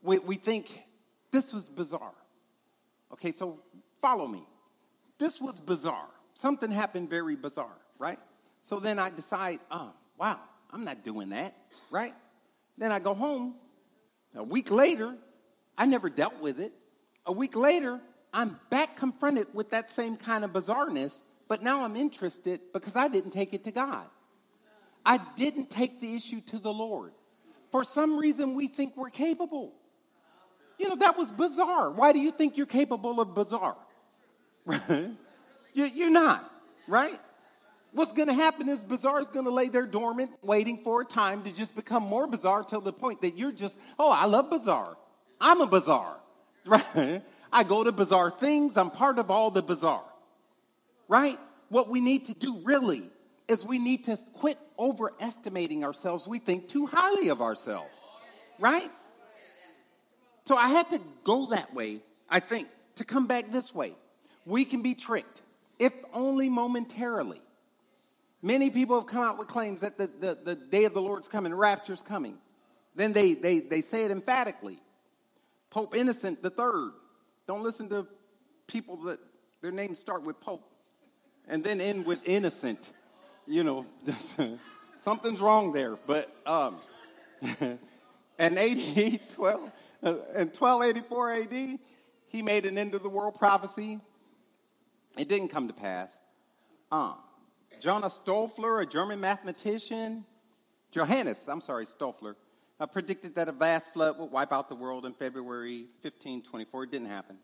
[0.03, 0.83] we, we think
[1.31, 2.15] this was bizarre.
[3.13, 3.61] Okay, so
[4.01, 4.47] follow me.
[5.19, 6.09] This was bizarre.
[6.35, 8.19] Something happened very bizarre, right?
[8.63, 11.55] So then I decide, oh, wow, I'm not doing that,
[11.91, 12.15] right?
[12.77, 13.55] Then I go home.
[14.35, 15.15] A week later,
[15.79, 16.73] I never dealt with it.
[17.25, 18.01] A week later,
[18.33, 23.09] I'm back confronted with that same kind of bizarreness, but now I'm interested because I
[23.09, 24.07] didn't take it to God.
[25.05, 27.13] I didn't take the issue to the Lord.
[27.71, 29.75] For some reason, we think we're capable.
[30.79, 31.91] You know, that was bizarre.
[31.91, 33.77] Why do you think you're capable of bizarre?
[35.75, 36.51] you're not,
[36.87, 37.19] right?
[37.93, 41.05] What's going to happen is bizarre is going to lay there dormant, waiting for a
[41.05, 44.51] time to just become more bizarre till the point that you're just, oh, I love
[44.51, 44.97] bizarre.
[45.41, 46.17] I'm a bizarre,
[46.67, 47.23] right?
[47.53, 48.77] I go to bizarre things.
[48.77, 50.05] I'm part of all the bizarre,
[51.09, 51.39] right?
[51.69, 53.11] What we need to do really
[53.49, 56.27] is we need to quit overestimating ourselves.
[56.27, 57.95] We think too highly of ourselves,
[58.59, 58.91] right?
[60.47, 63.95] So I had to go that way, I think, to come back this way.
[64.45, 65.43] We can be tricked,
[65.79, 67.41] if only momentarily.
[68.43, 71.27] Many people have come out with claims that the, the, the day of the Lord's
[71.27, 72.39] coming, rapture's coming.
[72.95, 74.81] Then they, they, they say it emphatically.
[75.71, 76.91] Pope Innocent III.
[77.47, 78.07] Don't listen to
[78.67, 79.19] people that
[79.63, 80.65] their names start with Pope
[81.49, 82.91] and then end with innocent
[83.47, 83.87] you know,
[85.07, 85.95] Something's wrong there.
[86.05, 86.79] But um,
[87.61, 87.79] in
[88.41, 91.79] AD 12, uh, in 1284 AD,
[92.27, 94.01] he made an end of the world prophecy.
[95.17, 96.19] It didn't come to pass.
[96.91, 97.15] Uh,
[97.81, 100.25] Jonas Stoffler, a German mathematician,
[100.91, 102.35] Johannes, I'm sorry, Stoffler,
[102.81, 106.83] uh, predicted that a vast flood would wipe out the world in February 1524.
[106.83, 107.37] It didn't happen.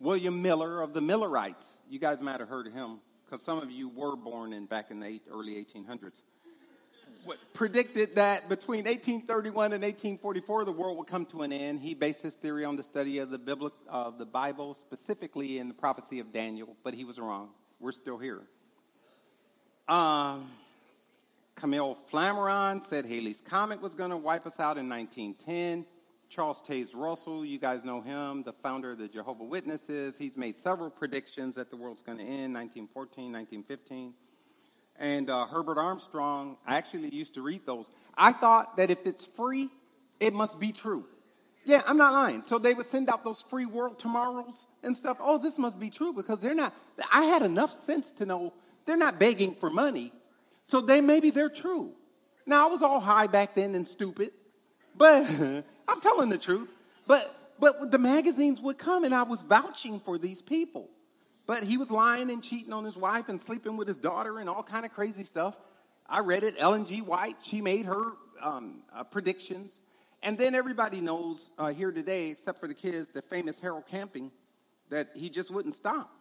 [0.00, 3.00] William Miller of the Millerites, you guys might have heard of him
[3.32, 6.20] because some of you were born in back in the early 1800s.
[7.54, 11.80] Predicted that between 1831 and 1844 the world would come to an end.
[11.80, 15.68] He based his theory on the study of the, Bibli- of the Bible, specifically in
[15.68, 17.48] the prophecy of Daniel, but he was wrong.
[17.80, 18.42] We're still here.
[19.88, 20.46] Um,
[21.54, 25.86] Camille Flammarion said Halley's Comet was going to wipe us out in 1910.
[26.32, 30.16] Charles Taze Russell, you guys know him, the founder of the Jehovah Witnesses.
[30.16, 34.14] He's made several predictions that the world's going to end 1914, 1915.
[34.98, 37.90] And uh, Herbert Armstrong, I actually used to read those.
[38.16, 39.68] I thought that if it's free,
[40.20, 41.04] it must be true.
[41.66, 42.44] Yeah, I'm not lying.
[42.46, 45.18] So they would send out those free world tomorrows and stuff.
[45.20, 46.74] Oh, this must be true because they're not.
[47.12, 48.54] I had enough sense to know
[48.86, 50.14] they're not begging for money.
[50.64, 51.92] So they maybe they're true.
[52.46, 54.30] Now I was all high back then and stupid,
[54.96, 55.28] but
[55.88, 56.72] I'm telling the truth.
[57.06, 60.88] But but the magazines would come and I was vouching for these people.
[61.46, 64.48] But he was lying and cheating on his wife and sleeping with his daughter and
[64.48, 65.58] all kind of crazy stuff.
[66.08, 66.54] I read it.
[66.58, 67.00] Ellen G.
[67.00, 69.80] White, she made her um, uh, predictions.
[70.22, 74.30] And then everybody knows uh, here today, except for the kids, the famous Harold Camping,
[74.90, 76.12] that he just wouldn't stop.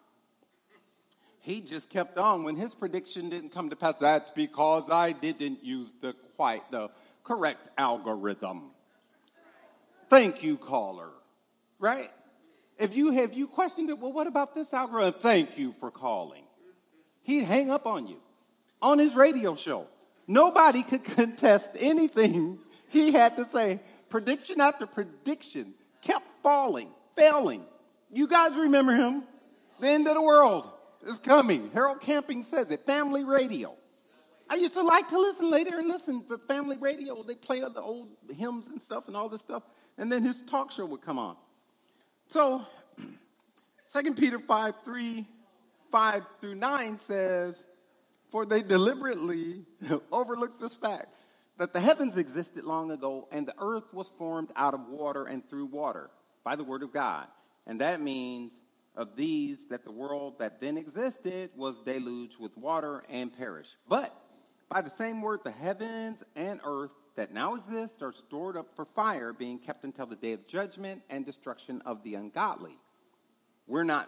[1.40, 2.44] He just kept on.
[2.44, 6.90] When his prediction didn't come to pass, that's because I didn't use the quite the
[7.24, 8.72] correct algorithm.
[10.10, 11.10] Thank you, caller.
[11.80, 12.12] Right?
[12.78, 15.20] If you have you questioned it, well, what about this algorithm?
[15.20, 16.44] Thank you for calling.
[17.24, 18.20] He'd hang up on you
[18.82, 19.88] on his radio show.
[20.28, 23.80] Nobody could contest anything he had to say.
[24.10, 27.64] Prediction after prediction kept falling, failing.
[28.12, 29.24] You guys remember him?
[29.80, 30.70] The end of the world
[31.04, 31.72] is coming.
[31.74, 32.86] Harold Camping says it.
[32.86, 33.74] Family radio.
[34.52, 37.24] I used to like to listen later and listen for family radio.
[37.24, 39.64] They play the old hymns and stuff and all this stuff
[39.98, 41.36] and then his talk show would come on.
[42.28, 42.66] So,
[43.94, 45.26] 2 Peter 5 3,
[45.92, 47.64] 5 through 9 says,
[48.32, 49.66] For they deliberately
[50.12, 51.14] overlooked this fact
[51.58, 55.48] that the heavens existed long ago and the earth was formed out of water and
[55.48, 56.10] through water
[56.44, 57.28] by the word of God.
[57.68, 58.56] And that means
[58.96, 63.78] of these that the world that then existed was deluged with water and perished.
[63.88, 64.16] But
[64.72, 68.86] by the same word, the heavens and earth that now exist are stored up for
[68.86, 72.78] fire, being kept until the day of judgment and destruction of the ungodly.
[73.68, 74.08] We're not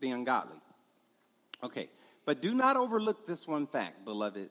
[0.00, 0.56] the ungodly.
[1.62, 1.90] Okay,
[2.24, 4.48] but do not overlook this one fact, beloved,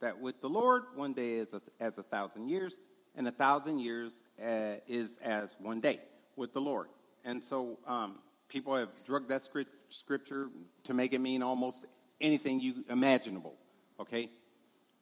[0.00, 2.80] that with the Lord, one day is a, as a thousand years,
[3.14, 6.00] and a thousand years uh, is as one day
[6.34, 6.88] with the Lord.
[7.24, 9.48] And so um, people have drugged that
[9.88, 10.50] scripture
[10.82, 11.86] to make it mean almost
[12.20, 13.54] anything you imaginable.
[14.00, 14.30] Okay?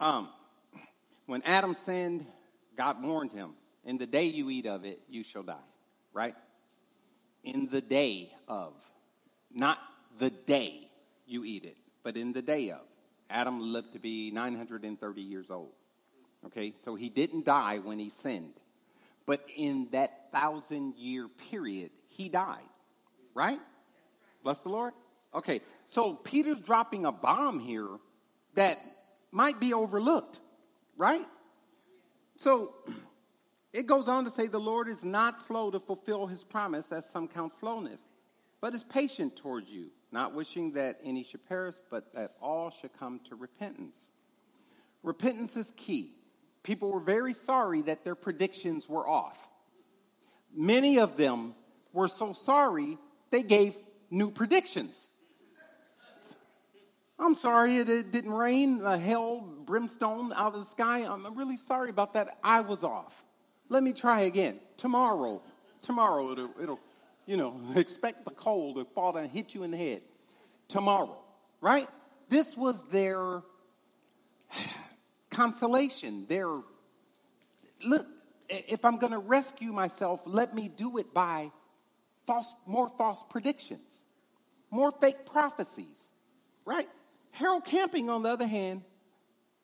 [0.00, 0.28] Um,
[1.26, 2.26] when Adam sinned,
[2.76, 3.54] God warned him,
[3.84, 5.56] in the day you eat of it, you shall die,
[6.12, 6.34] right?
[7.42, 8.72] In the day of,
[9.52, 9.78] not
[10.18, 10.88] the day
[11.26, 12.80] you eat it, but in the day of.
[13.30, 15.72] Adam lived to be 930 years old.
[16.46, 18.54] Okay, so he didn't die when he sinned.
[19.26, 22.68] But in that thousand year period, he died,
[23.34, 23.60] right?
[24.42, 24.92] Bless the Lord.
[25.34, 27.88] Okay, so Peter's dropping a bomb here
[28.54, 28.78] that
[29.34, 30.38] might be overlooked,
[30.96, 31.26] right?
[32.36, 32.74] So
[33.72, 37.10] it goes on to say the Lord is not slow to fulfill his promise, as
[37.10, 38.04] some count slowness,
[38.60, 42.92] but is patient towards you, not wishing that any should perish, but that all should
[42.96, 44.08] come to repentance.
[45.02, 46.14] Repentance is key.
[46.62, 49.36] People were very sorry that their predictions were off.
[50.54, 51.54] Many of them
[51.92, 52.98] were so sorry
[53.30, 53.76] they gave
[54.10, 55.08] new predictions.
[57.18, 61.06] I'm sorry it, didn't rain, uh, hell, brimstone out of the sky.
[61.08, 62.38] I'm really sorry about that.
[62.42, 63.24] I was off.
[63.68, 64.60] Let me try again.
[64.76, 65.42] Tomorrow,
[65.82, 66.80] tomorrow it'll, it'll
[67.26, 70.02] you know, expect the cold to fall down and hit you in the head.
[70.68, 71.16] Tomorrow,
[71.60, 71.88] right?
[72.28, 73.42] This was their
[75.30, 76.26] consolation.
[76.26, 76.48] Their,
[77.84, 78.06] look,
[78.48, 81.50] if I'm going to rescue myself, let me do it by
[82.26, 84.02] false, more false predictions,
[84.70, 86.08] more fake prophecies,
[86.64, 86.88] right?
[87.34, 88.82] Harold Camping, on the other hand,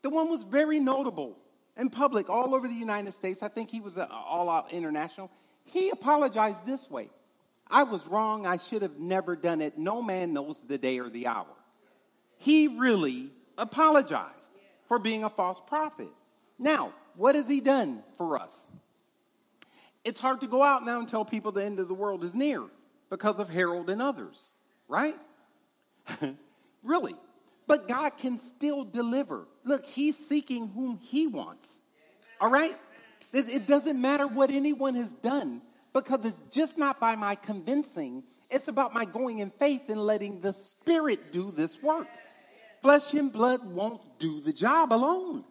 [0.02, 1.38] the one was very notable
[1.76, 3.44] in public all over the United States.
[3.44, 5.30] I think he was all out international.
[5.64, 7.10] He apologized this way
[7.70, 8.44] I was wrong.
[8.44, 9.78] I should have never done it.
[9.78, 11.46] No man knows the day or the hour.
[12.38, 14.50] He really apologized
[14.88, 16.10] for being a false prophet.
[16.58, 18.66] Now, what has he done for us?
[20.04, 22.34] It's hard to go out now and tell people the end of the world is
[22.34, 22.64] near
[23.10, 24.50] because of Harold and others,
[24.88, 25.14] right?
[26.82, 27.14] really.
[27.70, 29.46] But God can still deliver.
[29.62, 31.78] Look, he's seeking whom he wants.
[32.40, 32.76] All right?
[33.32, 35.62] It doesn't matter what anyone has done
[35.92, 40.40] because it's just not by my convincing, it's about my going in faith and letting
[40.40, 42.08] the Spirit do this work.
[42.82, 45.44] Flesh and blood won't do the job alone.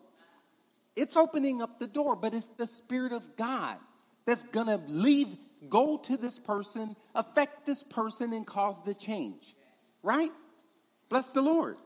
[0.97, 3.77] It's opening up the door, but it's the Spirit of God
[4.25, 5.37] that's to leave,
[5.69, 9.55] go to this person, affect this person, and cause the change.
[10.03, 10.31] Right?
[11.07, 11.77] Bless the Lord.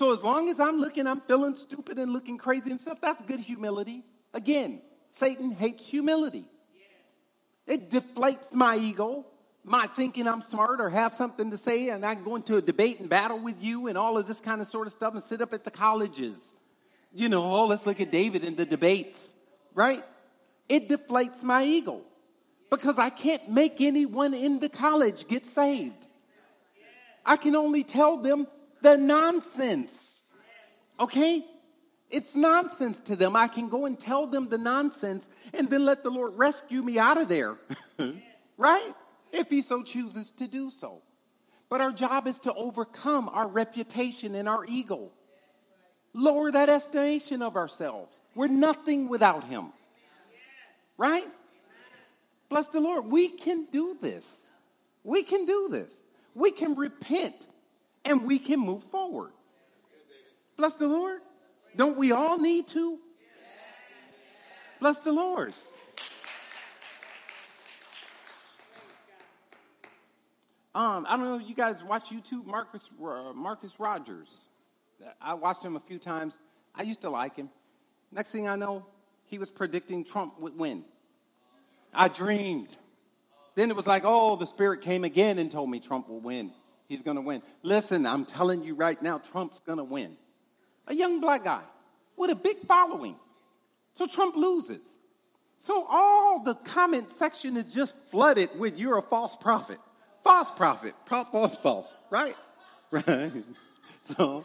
[0.00, 3.20] So as long as I'm looking, I'm feeling stupid and looking crazy and stuff, that's
[3.20, 4.02] good humility.
[4.32, 4.80] Again,
[5.14, 6.46] Satan hates humility.
[7.66, 9.26] It deflates my ego,
[9.62, 12.62] my thinking I'm smart or have something to say, and I can go into a
[12.62, 15.22] debate and battle with you and all of this kind of sort of stuff and
[15.22, 16.54] sit up at the colleges.
[17.12, 19.34] You know, oh, let's look at David in the debates,
[19.74, 20.02] right?
[20.66, 22.00] It deflates my ego
[22.70, 26.06] because I can't make anyone in the college get saved.
[27.26, 28.46] I can only tell them
[28.82, 30.24] the nonsense.
[30.98, 31.44] Okay?
[32.10, 33.36] It's nonsense to them.
[33.36, 36.98] I can go and tell them the nonsense and then let the Lord rescue me
[36.98, 37.56] out of there.
[38.56, 38.94] right?
[39.32, 41.02] If He so chooses to do so.
[41.68, 45.12] But our job is to overcome our reputation and our ego.
[46.12, 48.20] Lower that estimation of ourselves.
[48.34, 49.72] We're nothing without Him.
[50.98, 51.28] Right?
[52.48, 53.06] Bless the Lord.
[53.06, 54.26] We can do this.
[55.04, 56.02] We can do this.
[56.34, 57.46] We can repent
[58.04, 59.32] and we can move forward.
[60.56, 61.20] Bless the Lord.
[61.76, 62.98] Don't we all need to?
[64.80, 65.52] Bless the Lord.
[70.74, 71.40] Um, I don't know.
[71.40, 74.32] if You guys watch YouTube, Marcus uh, Marcus Rogers.
[75.20, 76.38] I watched him a few times.
[76.74, 77.50] I used to like him.
[78.12, 78.86] Next thing I know,
[79.26, 80.84] he was predicting Trump would win.
[81.92, 82.76] I dreamed.
[83.54, 86.52] Then it was like, oh, the Spirit came again and told me Trump will win.
[86.90, 87.40] He's going to win.
[87.62, 90.16] Listen, I'm telling you right now, Trump's going to win.
[90.88, 91.62] A young black guy
[92.16, 93.14] with a big following.
[93.94, 94.88] So Trump loses.
[95.58, 99.78] So all the comment section is just flooded with you're a false prophet.
[100.24, 100.94] False prophet.
[101.06, 101.94] False, false.
[102.10, 102.36] Right?
[102.92, 103.30] Right.
[104.16, 104.44] So,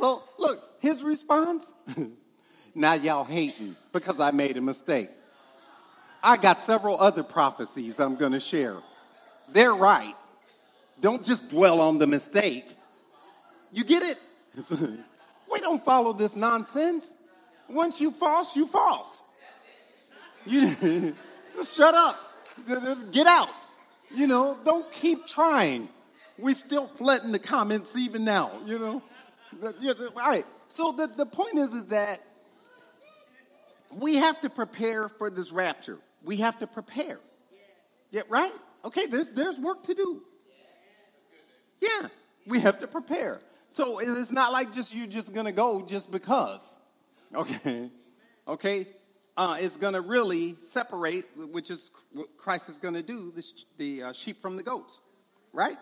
[0.00, 1.64] so look, his response
[2.74, 5.10] now y'all hating because I made a mistake.
[6.20, 8.78] I got several other prophecies I'm going to share.
[9.52, 10.16] They're right.
[11.04, 12.64] Don't just dwell on the mistake.
[13.70, 14.18] You get it?
[15.52, 17.12] we don't follow this nonsense.
[17.68, 19.22] Once you false, you false.
[20.46, 20.74] You
[21.54, 22.18] just shut up.
[22.66, 23.50] Just get out.
[24.14, 25.90] You know, don't keep trying.
[26.38, 29.02] We still flooding the comments even now, you know.
[29.62, 30.46] All right.
[30.68, 32.22] So the, the point is, is that
[33.92, 35.98] we have to prepare for this rapture.
[36.22, 37.20] We have to prepare.
[38.10, 38.52] Yeah, right?
[38.86, 40.22] Okay, there's, there's work to do.
[41.80, 42.08] Yeah,
[42.46, 43.40] we have to prepare.
[43.70, 46.78] So it's not like just you're just to go just because.
[47.34, 47.90] Okay?
[48.46, 48.86] Okay?
[49.36, 54.12] Uh, it's to really separate, which is what Christ is to do, the, the uh,
[54.12, 55.00] sheep from the goats.
[55.52, 55.78] Right?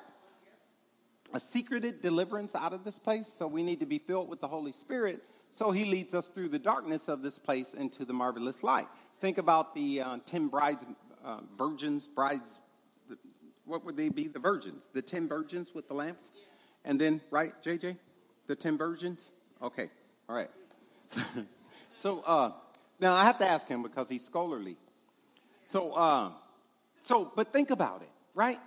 [1.34, 3.30] A secreted deliverance out of this place.
[3.30, 5.22] So we need to be filled with the Holy Spirit
[5.52, 8.88] so he leads us through the darkness of this place into the marvelous light.
[9.20, 10.84] Think about the uh, 10 brides,
[11.22, 12.58] uh, virgins, brides,
[13.72, 14.28] what would they be?
[14.28, 16.26] The virgins, the 10 virgins with the lamps.
[16.84, 17.96] And then, right, JJ?
[18.46, 19.32] The 10 virgins?
[19.62, 19.88] Okay,
[20.28, 20.50] all right.
[21.96, 22.52] so uh,
[23.00, 24.76] now I have to ask him because he's scholarly.
[25.70, 26.32] So, uh,
[27.04, 28.60] so, but think about it, right?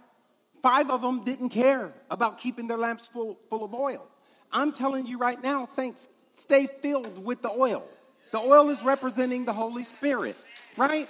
[0.63, 4.07] Five of them didn't care about keeping their lamps full, full of oil.
[4.51, 7.87] I'm telling you right now, saints, stay filled with the oil.
[8.31, 10.35] The oil is representing the Holy Spirit,
[10.77, 11.07] right?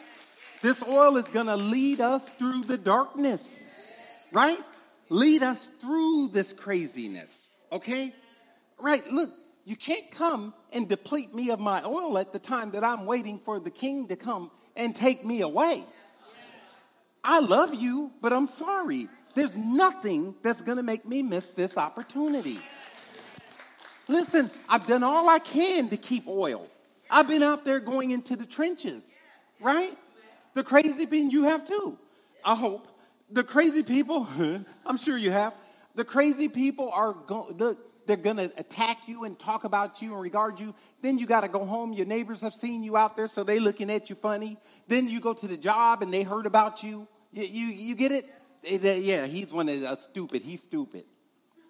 [0.61, 3.64] This oil is going to lead us through the darkness,
[4.35, 4.59] right?
[5.09, 8.13] Lead us through this craziness, okay?
[8.77, 9.31] Right, look,
[9.63, 13.39] you can't come and deplete me of my oil at the time that I'm waiting
[13.39, 15.85] for the king to come and take me away.
[17.23, 19.07] I love you, but I'm sorry.
[19.35, 22.59] There's nothing that's to make me miss this opportunity.
[24.07, 26.67] Listen, I've done all I can to keep oil.
[27.09, 29.07] I've been out there going into the trenches,
[29.61, 29.95] right?
[30.53, 31.97] The crazy people, you have too.
[32.43, 32.87] I hope.
[33.29, 34.27] The crazy people,
[34.85, 35.53] I'm sure you have.
[35.95, 40.21] The crazy people are going, they're going to attack you and talk about you and
[40.21, 40.75] regard you.
[41.01, 41.93] Then you got to go home.
[41.93, 44.57] Your neighbors have seen you out there, so they looking at you funny.
[44.87, 47.07] Then you go to the job and they heard about you.
[47.31, 48.25] You, you, you get it?
[48.63, 50.41] Yeah, he's one of the uh, stupid.
[50.41, 51.05] He's stupid.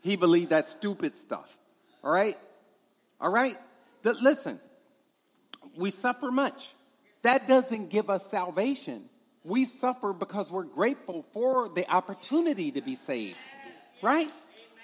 [0.01, 1.58] He believes that stupid stuff.
[2.03, 2.38] All right?
[3.20, 3.58] All right?
[4.03, 4.60] The, listen,
[5.76, 6.70] we suffer much.
[7.24, 9.10] That doesn't give us salvation.
[9.46, 13.38] We suffer because we're grateful for the opportunity to be saved,
[14.02, 14.30] right?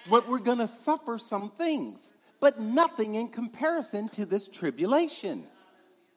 [0.09, 5.43] But we're going to suffer some things, but nothing in comparison to this tribulation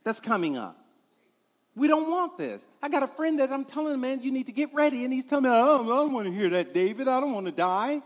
[0.05, 0.78] that's coming up.
[1.74, 2.66] We don't want this.
[2.82, 5.05] I got a friend that I'm telling him, man, you need to get ready.
[5.05, 7.09] And he's telling me, oh, I don't want to hear that, David.
[7.09, 8.01] I don't want to die.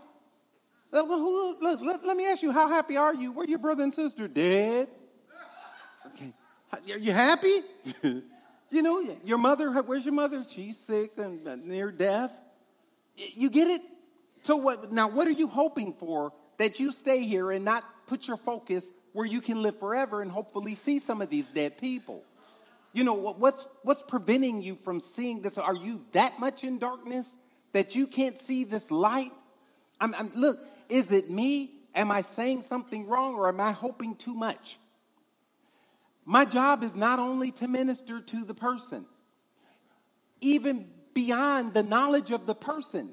[0.91, 3.31] Let, let, let, me ask you, how happy are you?
[3.31, 4.87] Were your brother and sister dead?
[6.07, 6.33] Okay.
[6.73, 7.61] Are you happy?
[8.71, 10.43] you know, your mother, where's your mother?
[10.49, 12.39] She's sick and near death.
[13.15, 13.81] You get it?
[14.43, 18.27] So what, now what are you hoping for that you stay here and not put
[18.27, 22.23] your focus where you can live forever and hopefully see some of these dead people?
[22.93, 25.57] You know, what's, what's preventing you from seeing this?
[25.57, 27.35] Are you that much in darkness
[27.73, 29.31] that you can't see this light?
[30.01, 30.59] I'm, I'm, look,
[30.89, 31.71] is it me?
[31.93, 34.77] Am I saying something wrong or am I hoping too much?
[36.29, 39.03] My job is not only to minister to the person,
[40.41, 43.09] even beyond the knowledge of the person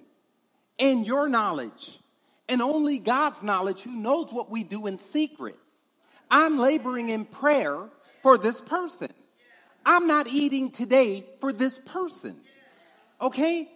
[0.79, 1.99] and your knowledge,
[2.47, 5.57] and only God's knowledge, who knows what we do in secret.
[6.31, 7.89] I'm laboring in prayer
[8.23, 9.09] for this person.
[9.87, 12.37] I'm not eating today for this person.
[13.19, 13.67] Okay?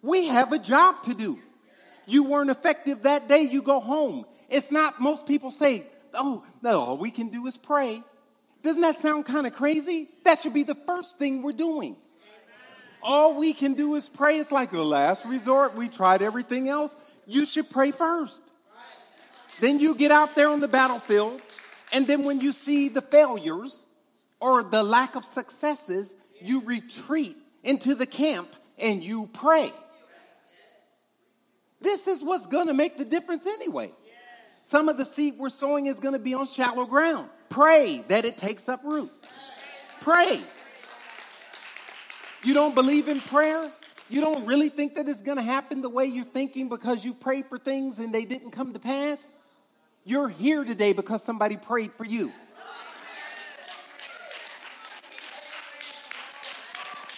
[0.00, 1.38] We have a job to do.
[2.06, 4.24] You weren't effective that day, you go home.
[4.48, 5.84] It's not, most people say,
[6.14, 8.02] oh, no, all we can do is pray.
[8.62, 10.08] Doesn't that sound kind of crazy?
[10.24, 11.96] That should be the first thing we're doing.
[13.02, 14.38] All we can do is pray.
[14.38, 15.74] It's like the last resort.
[15.74, 16.96] We tried everything else.
[17.26, 18.40] You should pray first.
[19.60, 21.40] Then you get out there on the battlefield,
[21.92, 23.86] and then when you see the failures
[24.40, 29.72] or the lack of successes, you retreat into the camp and you pray.
[31.80, 33.92] This is what's going to make the difference anyway.
[34.64, 37.30] Some of the seed we're sowing is going to be on shallow ground.
[37.48, 39.10] Pray that it takes up root.
[40.00, 40.40] Pray.
[42.44, 43.70] You don't believe in prayer?
[44.10, 47.12] You don't really think that it's going to happen the way you're thinking because you
[47.12, 49.28] pray for things and they didn't come to pass?
[50.04, 52.32] You're here today because somebody prayed for you.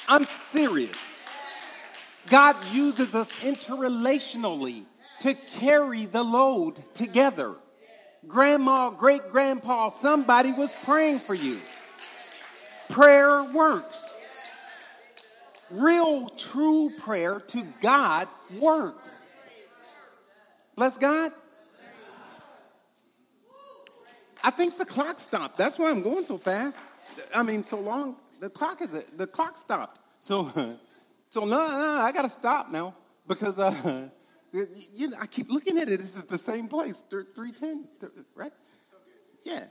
[0.08, 0.96] I'm serious.
[2.28, 4.84] God uses us interrelationally
[5.20, 7.54] to carry the load together.
[8.26, 11.58] Grandma, great grandpa, somebody was praying for you.
[12.88, 14.04] Prayer works.
[15.70, 19.26] Real, true prayer to God works.
[20.76, 21.32] Bless God.
[24.42, 25.56] I think the clock stopped.
[25.56, 26.78] That's why I'm going so fast.
[27.34, 28.16] I mean, so long.
[28.40, 30.00] The clock is the clock stopped.
[30.20, 30.44] So,
[31.28, 32.94] so no, no, I got to stop now
[33.26, 34.08] because uh,
[34.52, 36.00] you know, I keep looking at it.
[36.00, 37.00] It's the same place,
[37.34, 37.86] three ten,
[38.34, 38.52] right?
[39.44, 39.64] Yeah,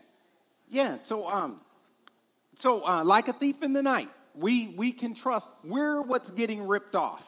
[0.70, 0.98] yeah.
[1.04, 1.62] So, um,
[2.56, 5.50] so uh, like a thief in the night, we we can trust.
[5.64, 7.26] We're what's getting ripped off.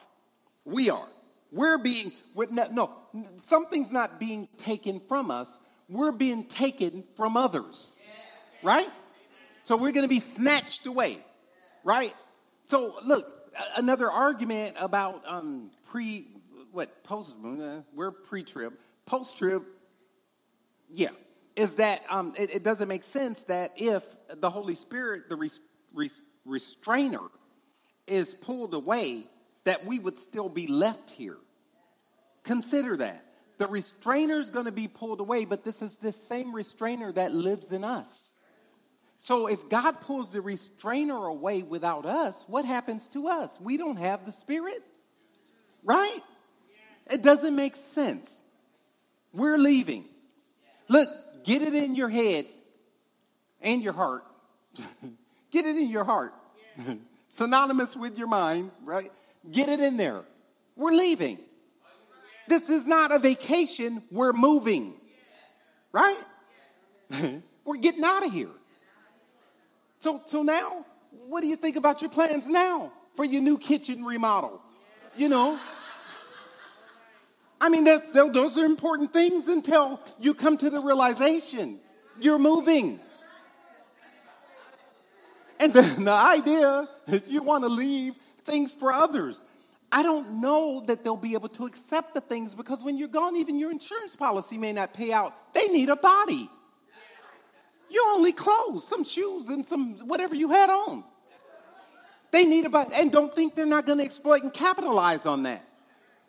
[0.66, 1.08] We are.
[1.52, 2.92] We're being no, no.
[3.46, 5.52] Something's not being taken from us.
[5.90, 7.96] We're being taken from others,
[8.64, 8.88] right?
[9.66, 11.20] So we're going to be snatched away,
[11.84, 12.14] right?
[12.68, 13.26] So look,
[13.76, 16.28] another argument about um, pre,
[16.72, 17.36] what post?
[17.44, 18.74] Uh, we're pre-trib,
[19.06, 19.64] post-trib.
[20.90, 21.10] Yeah,
[21.56, 25.60] is that um, it, it, doesn't make sense that if the Holy Spirit, the res,
[25.94, 27.30] res, restrainer,
[28.08, 29.26] is pulled away,
[29.64, 31.38] that we would still be left here.
[32.44, 33.26] Consider that.
[33.58, 37.32] The restrainer is going to be pulled away, but this is this same restrainer that
[37.32, 38.32] lives in us.
[39.20, 43.56] So if God pulls the restrainer away without us, what happens to us?
[43.62, 44.82] We don't have the Spirit,
[45.84, 46.22] right?
[47.10, 48.38] It doesn't make sense.
[49.34, 50.06] We're leaving.
[50.88, 51.10] Look,
[51.44, 52.46] get it in your head
[53.62, 54.24] and your heart.
[55.52, 56.34] get it in your heart.
[57.30, 59.12] Synonymous with your mind, right?
[59.50, 60.24] Get it in there.
[60.76, 61.40] We're leaving.
[62.48, 64.94] This is not a vacation, we're moving,
[65.94, 66.18] right?
[67.66, 68.50] we're getting out of here.
[70.00, 70.86] So, so now,
[71.28, 74.62] what do you think about your plans now for your new kitchen remodel?
[75.16, 75.60] You know,
[77.62, 81.80] I mean, that, those are important things until you come to the realization
[82.20, 83.00] you're moving.
[85.60, 89.44] And then the idea is you want to leave things for others.
[89.92, 93.36] I don't know that they'll be able to accept the things because when you're gone,
[93.36, 95.54] even your insurance policy may not pay out.
[95.54, 96.50] They need a body.
[97.92, 101.04] You only clothes, some shoes, and some whatever you had on.
[102.32, 102.92] They need a body.
[102.96, 105.64] and don't think they're not going to exploit and capitalize on that.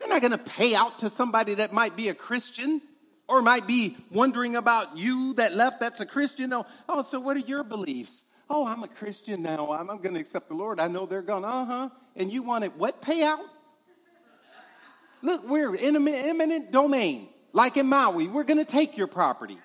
[0.03, 2.81] They're not going to pay out to somebody that might be a Christian
[3.29, 6.51] or might be wondering about you that left that's a Christian.
[6.51, 8.23] Oh, oh, so what are your beliefs?
[8.49, 9.71] Oh, I'm a Christian now.
[9.71, 10.81] I'm, I'm going to accept the Lord.
[10.81, 11.89] I know they're going, uh huh.
[12.17, 13.39] And you wanted what payout?
[15.21, 18.27] Look, we're in an eminent domain, like in Maui.
[18.27, 19.57] We're going to take your property.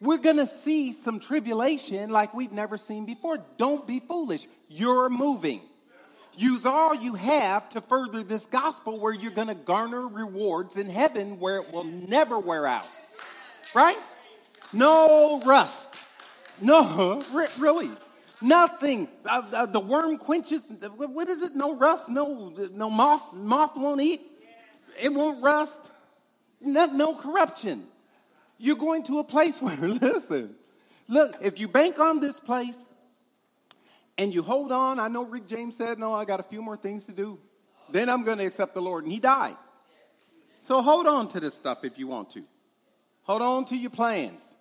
[0.00, 3.44] We're going to see some tribulation like we've never seen before.
[3.58, 4.46] Don't be foolish.
[4.68, 5.60] You're moving.
[6.36, 10.88] Use all you have to further this gospel where you're going to garner rewards in
[10.88, 12.88] heaven where it will never wear out.
[13.74, 13.98] Right?
[14.72, 15.88] No rust.
[16.60, 17.22] No,
[17.58, 17.90] really.
[18.40, 19.08] Nothing.
[19.24, 20.62] Uh, uh, the worm quenches.
[20.96, 21.54] What is it?
[21.54, 22.08] No rust.
[22.08, 23.32] No, no moth.
[23.34, 24.22] Moth won't eat.
[25.00, 25.80] It won't rust.
[26.60, 27.84] No, no corruption.
[28.58, 30.54] You're going to a place where, listen,
[31.08, 32.76] look, if you bank on this place
[34.18, 36.76] and you hold on, I know Rick James said, no, I got a few more
[36.76, 37.38] things to do.
[37.90, 39.04] Then I'm going to accept the Lord.
[39.04, 39.56] And he died.
[40.60, 42.44] So hold on to this stuff if you want to.
[43.22, 44.54] Hold on to your plans,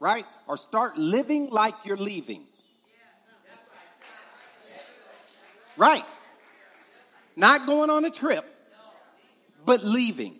[0.00, 0.24] right?
[0.46, 2.44] Or start living like you're leaving.
[5.76, 6.04] Right.
[7.36, 8.44] Not going on a trip,
[9.64, 10.34] but leaving.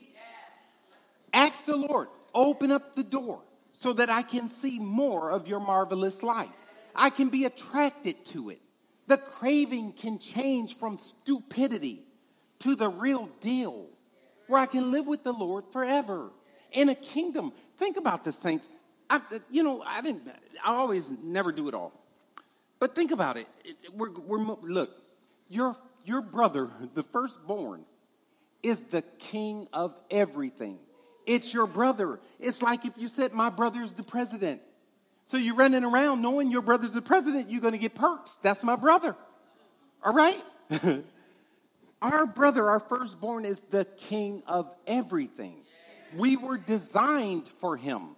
[1.32, 3.42] Ask the Lord, open up the door
[3.72, 6.50] so that I can see more of your marvelous light.
[6.98, 8.60] I can be attracted to it.
[9.06, 12.02] The craving can change from stupidity
[12.58, 13.86] to the real deal,
[14.48, 16.30] where I can live with the Lord forever
[16.72, 17.52] in a kingdom.
[17.76, 18.68] Think about this, saints.
[19.08, 20.28] I, you know, I didn't.
[20.62, 21.92] I always never do it all,
[22.80, 23.46] but think about it.
[23.94, 24.90] We're, we're look.
[25.48, 27.84] Your your brother, the firstborn,
[28.62, 30.78] is the king of everything.
[31.26, 32.20] It's your brother.
[32.38, 34.60] It's like if you said, "My brother's the president."
[35.28, 38.38] So you're running around knowing your brother's the president, you're going to get perks.
[38.42, 39.14] That's my brother.
[40.02, 40.42] All right?
[42.02, 45.56] our brother, our firstborn, is the king of everything.
[46.16, 48.16] We were designed for him,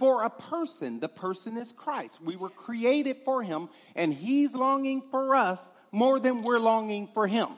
[0.00, 0.98] for a person.
[0.98, 2.20] The person is Christ.
[2.20, 7.28] We were created for him, and he's longing for us more than we're longing for
[7.28, 7.50] him.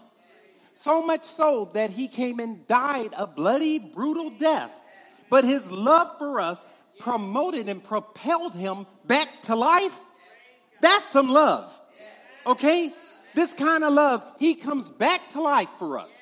[0.74, 4.82] So much so that he came and died a bloody, brutal death.
[5.30, 6.66] But his love for us
[6.99, 9.99] promoted and propelled him back to life,
[10.81, 11.75] that's some love.
[12.47, 12.93] Okay?
[13.35, 16.13] This kind of love, he comes back to life for us.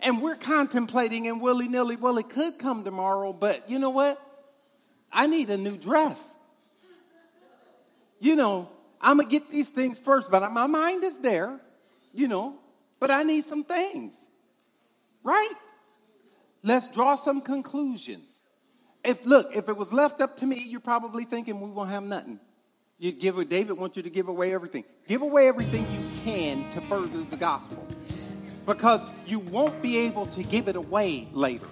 [0.00, 4.20] And we're contemplating and willy nilly, well, it could come tomorrow, but you know what?
[5.12, 6.22] I need a new dress.
[8.20, 8.68] You know,
[9.00, 11.58] I'm going to get these things first, but my mind is there,
[12.14, 12.54] you know,
[12.98, 14.16] but I need some things.
[15.22, 15.52] Right?
[16.62, 18.39] Let's draw some conclusions.
[19.02, 22.02] If look, if it was left up to me, you're probably thinking we won't have
[22.02, 22.38] nothing.
[22.98, 24.84] You give David wants you to give away everything.
[25.08, 27.86] Give away everything you can to further the gospel.
[28.66, 31.66] Because you won't be able to give it away later.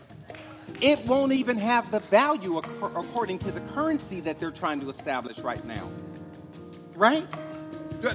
[0.80, 5.40] It won't even have the value according to the currency that they're trying to establish
[5.40, 5.86] right now.
[6.94, 7.26] Right?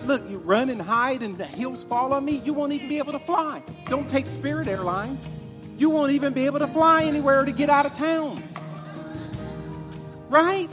[0.06, 2.98] Look, you run and hide and the hills fall on me, you won't even be
[2.98, 3.62] able to fly.
[3.86, 5.28] Don't take Spirit Airlines.
[5.78, 8.42] You won't even be able to fly anywhere to get out of town.
[10.34, 10.68] Right?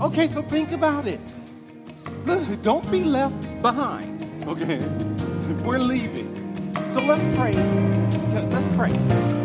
[0.00, 1.20] Okay, so think about it.
[2.64, 4.42] Don't be left behind.
[4.42, 4.78] Okay?
[5.64, 6.34] We're leaving.
[6.94, 7.54] So let's pray.
[8.50, 9.43] Let's pray.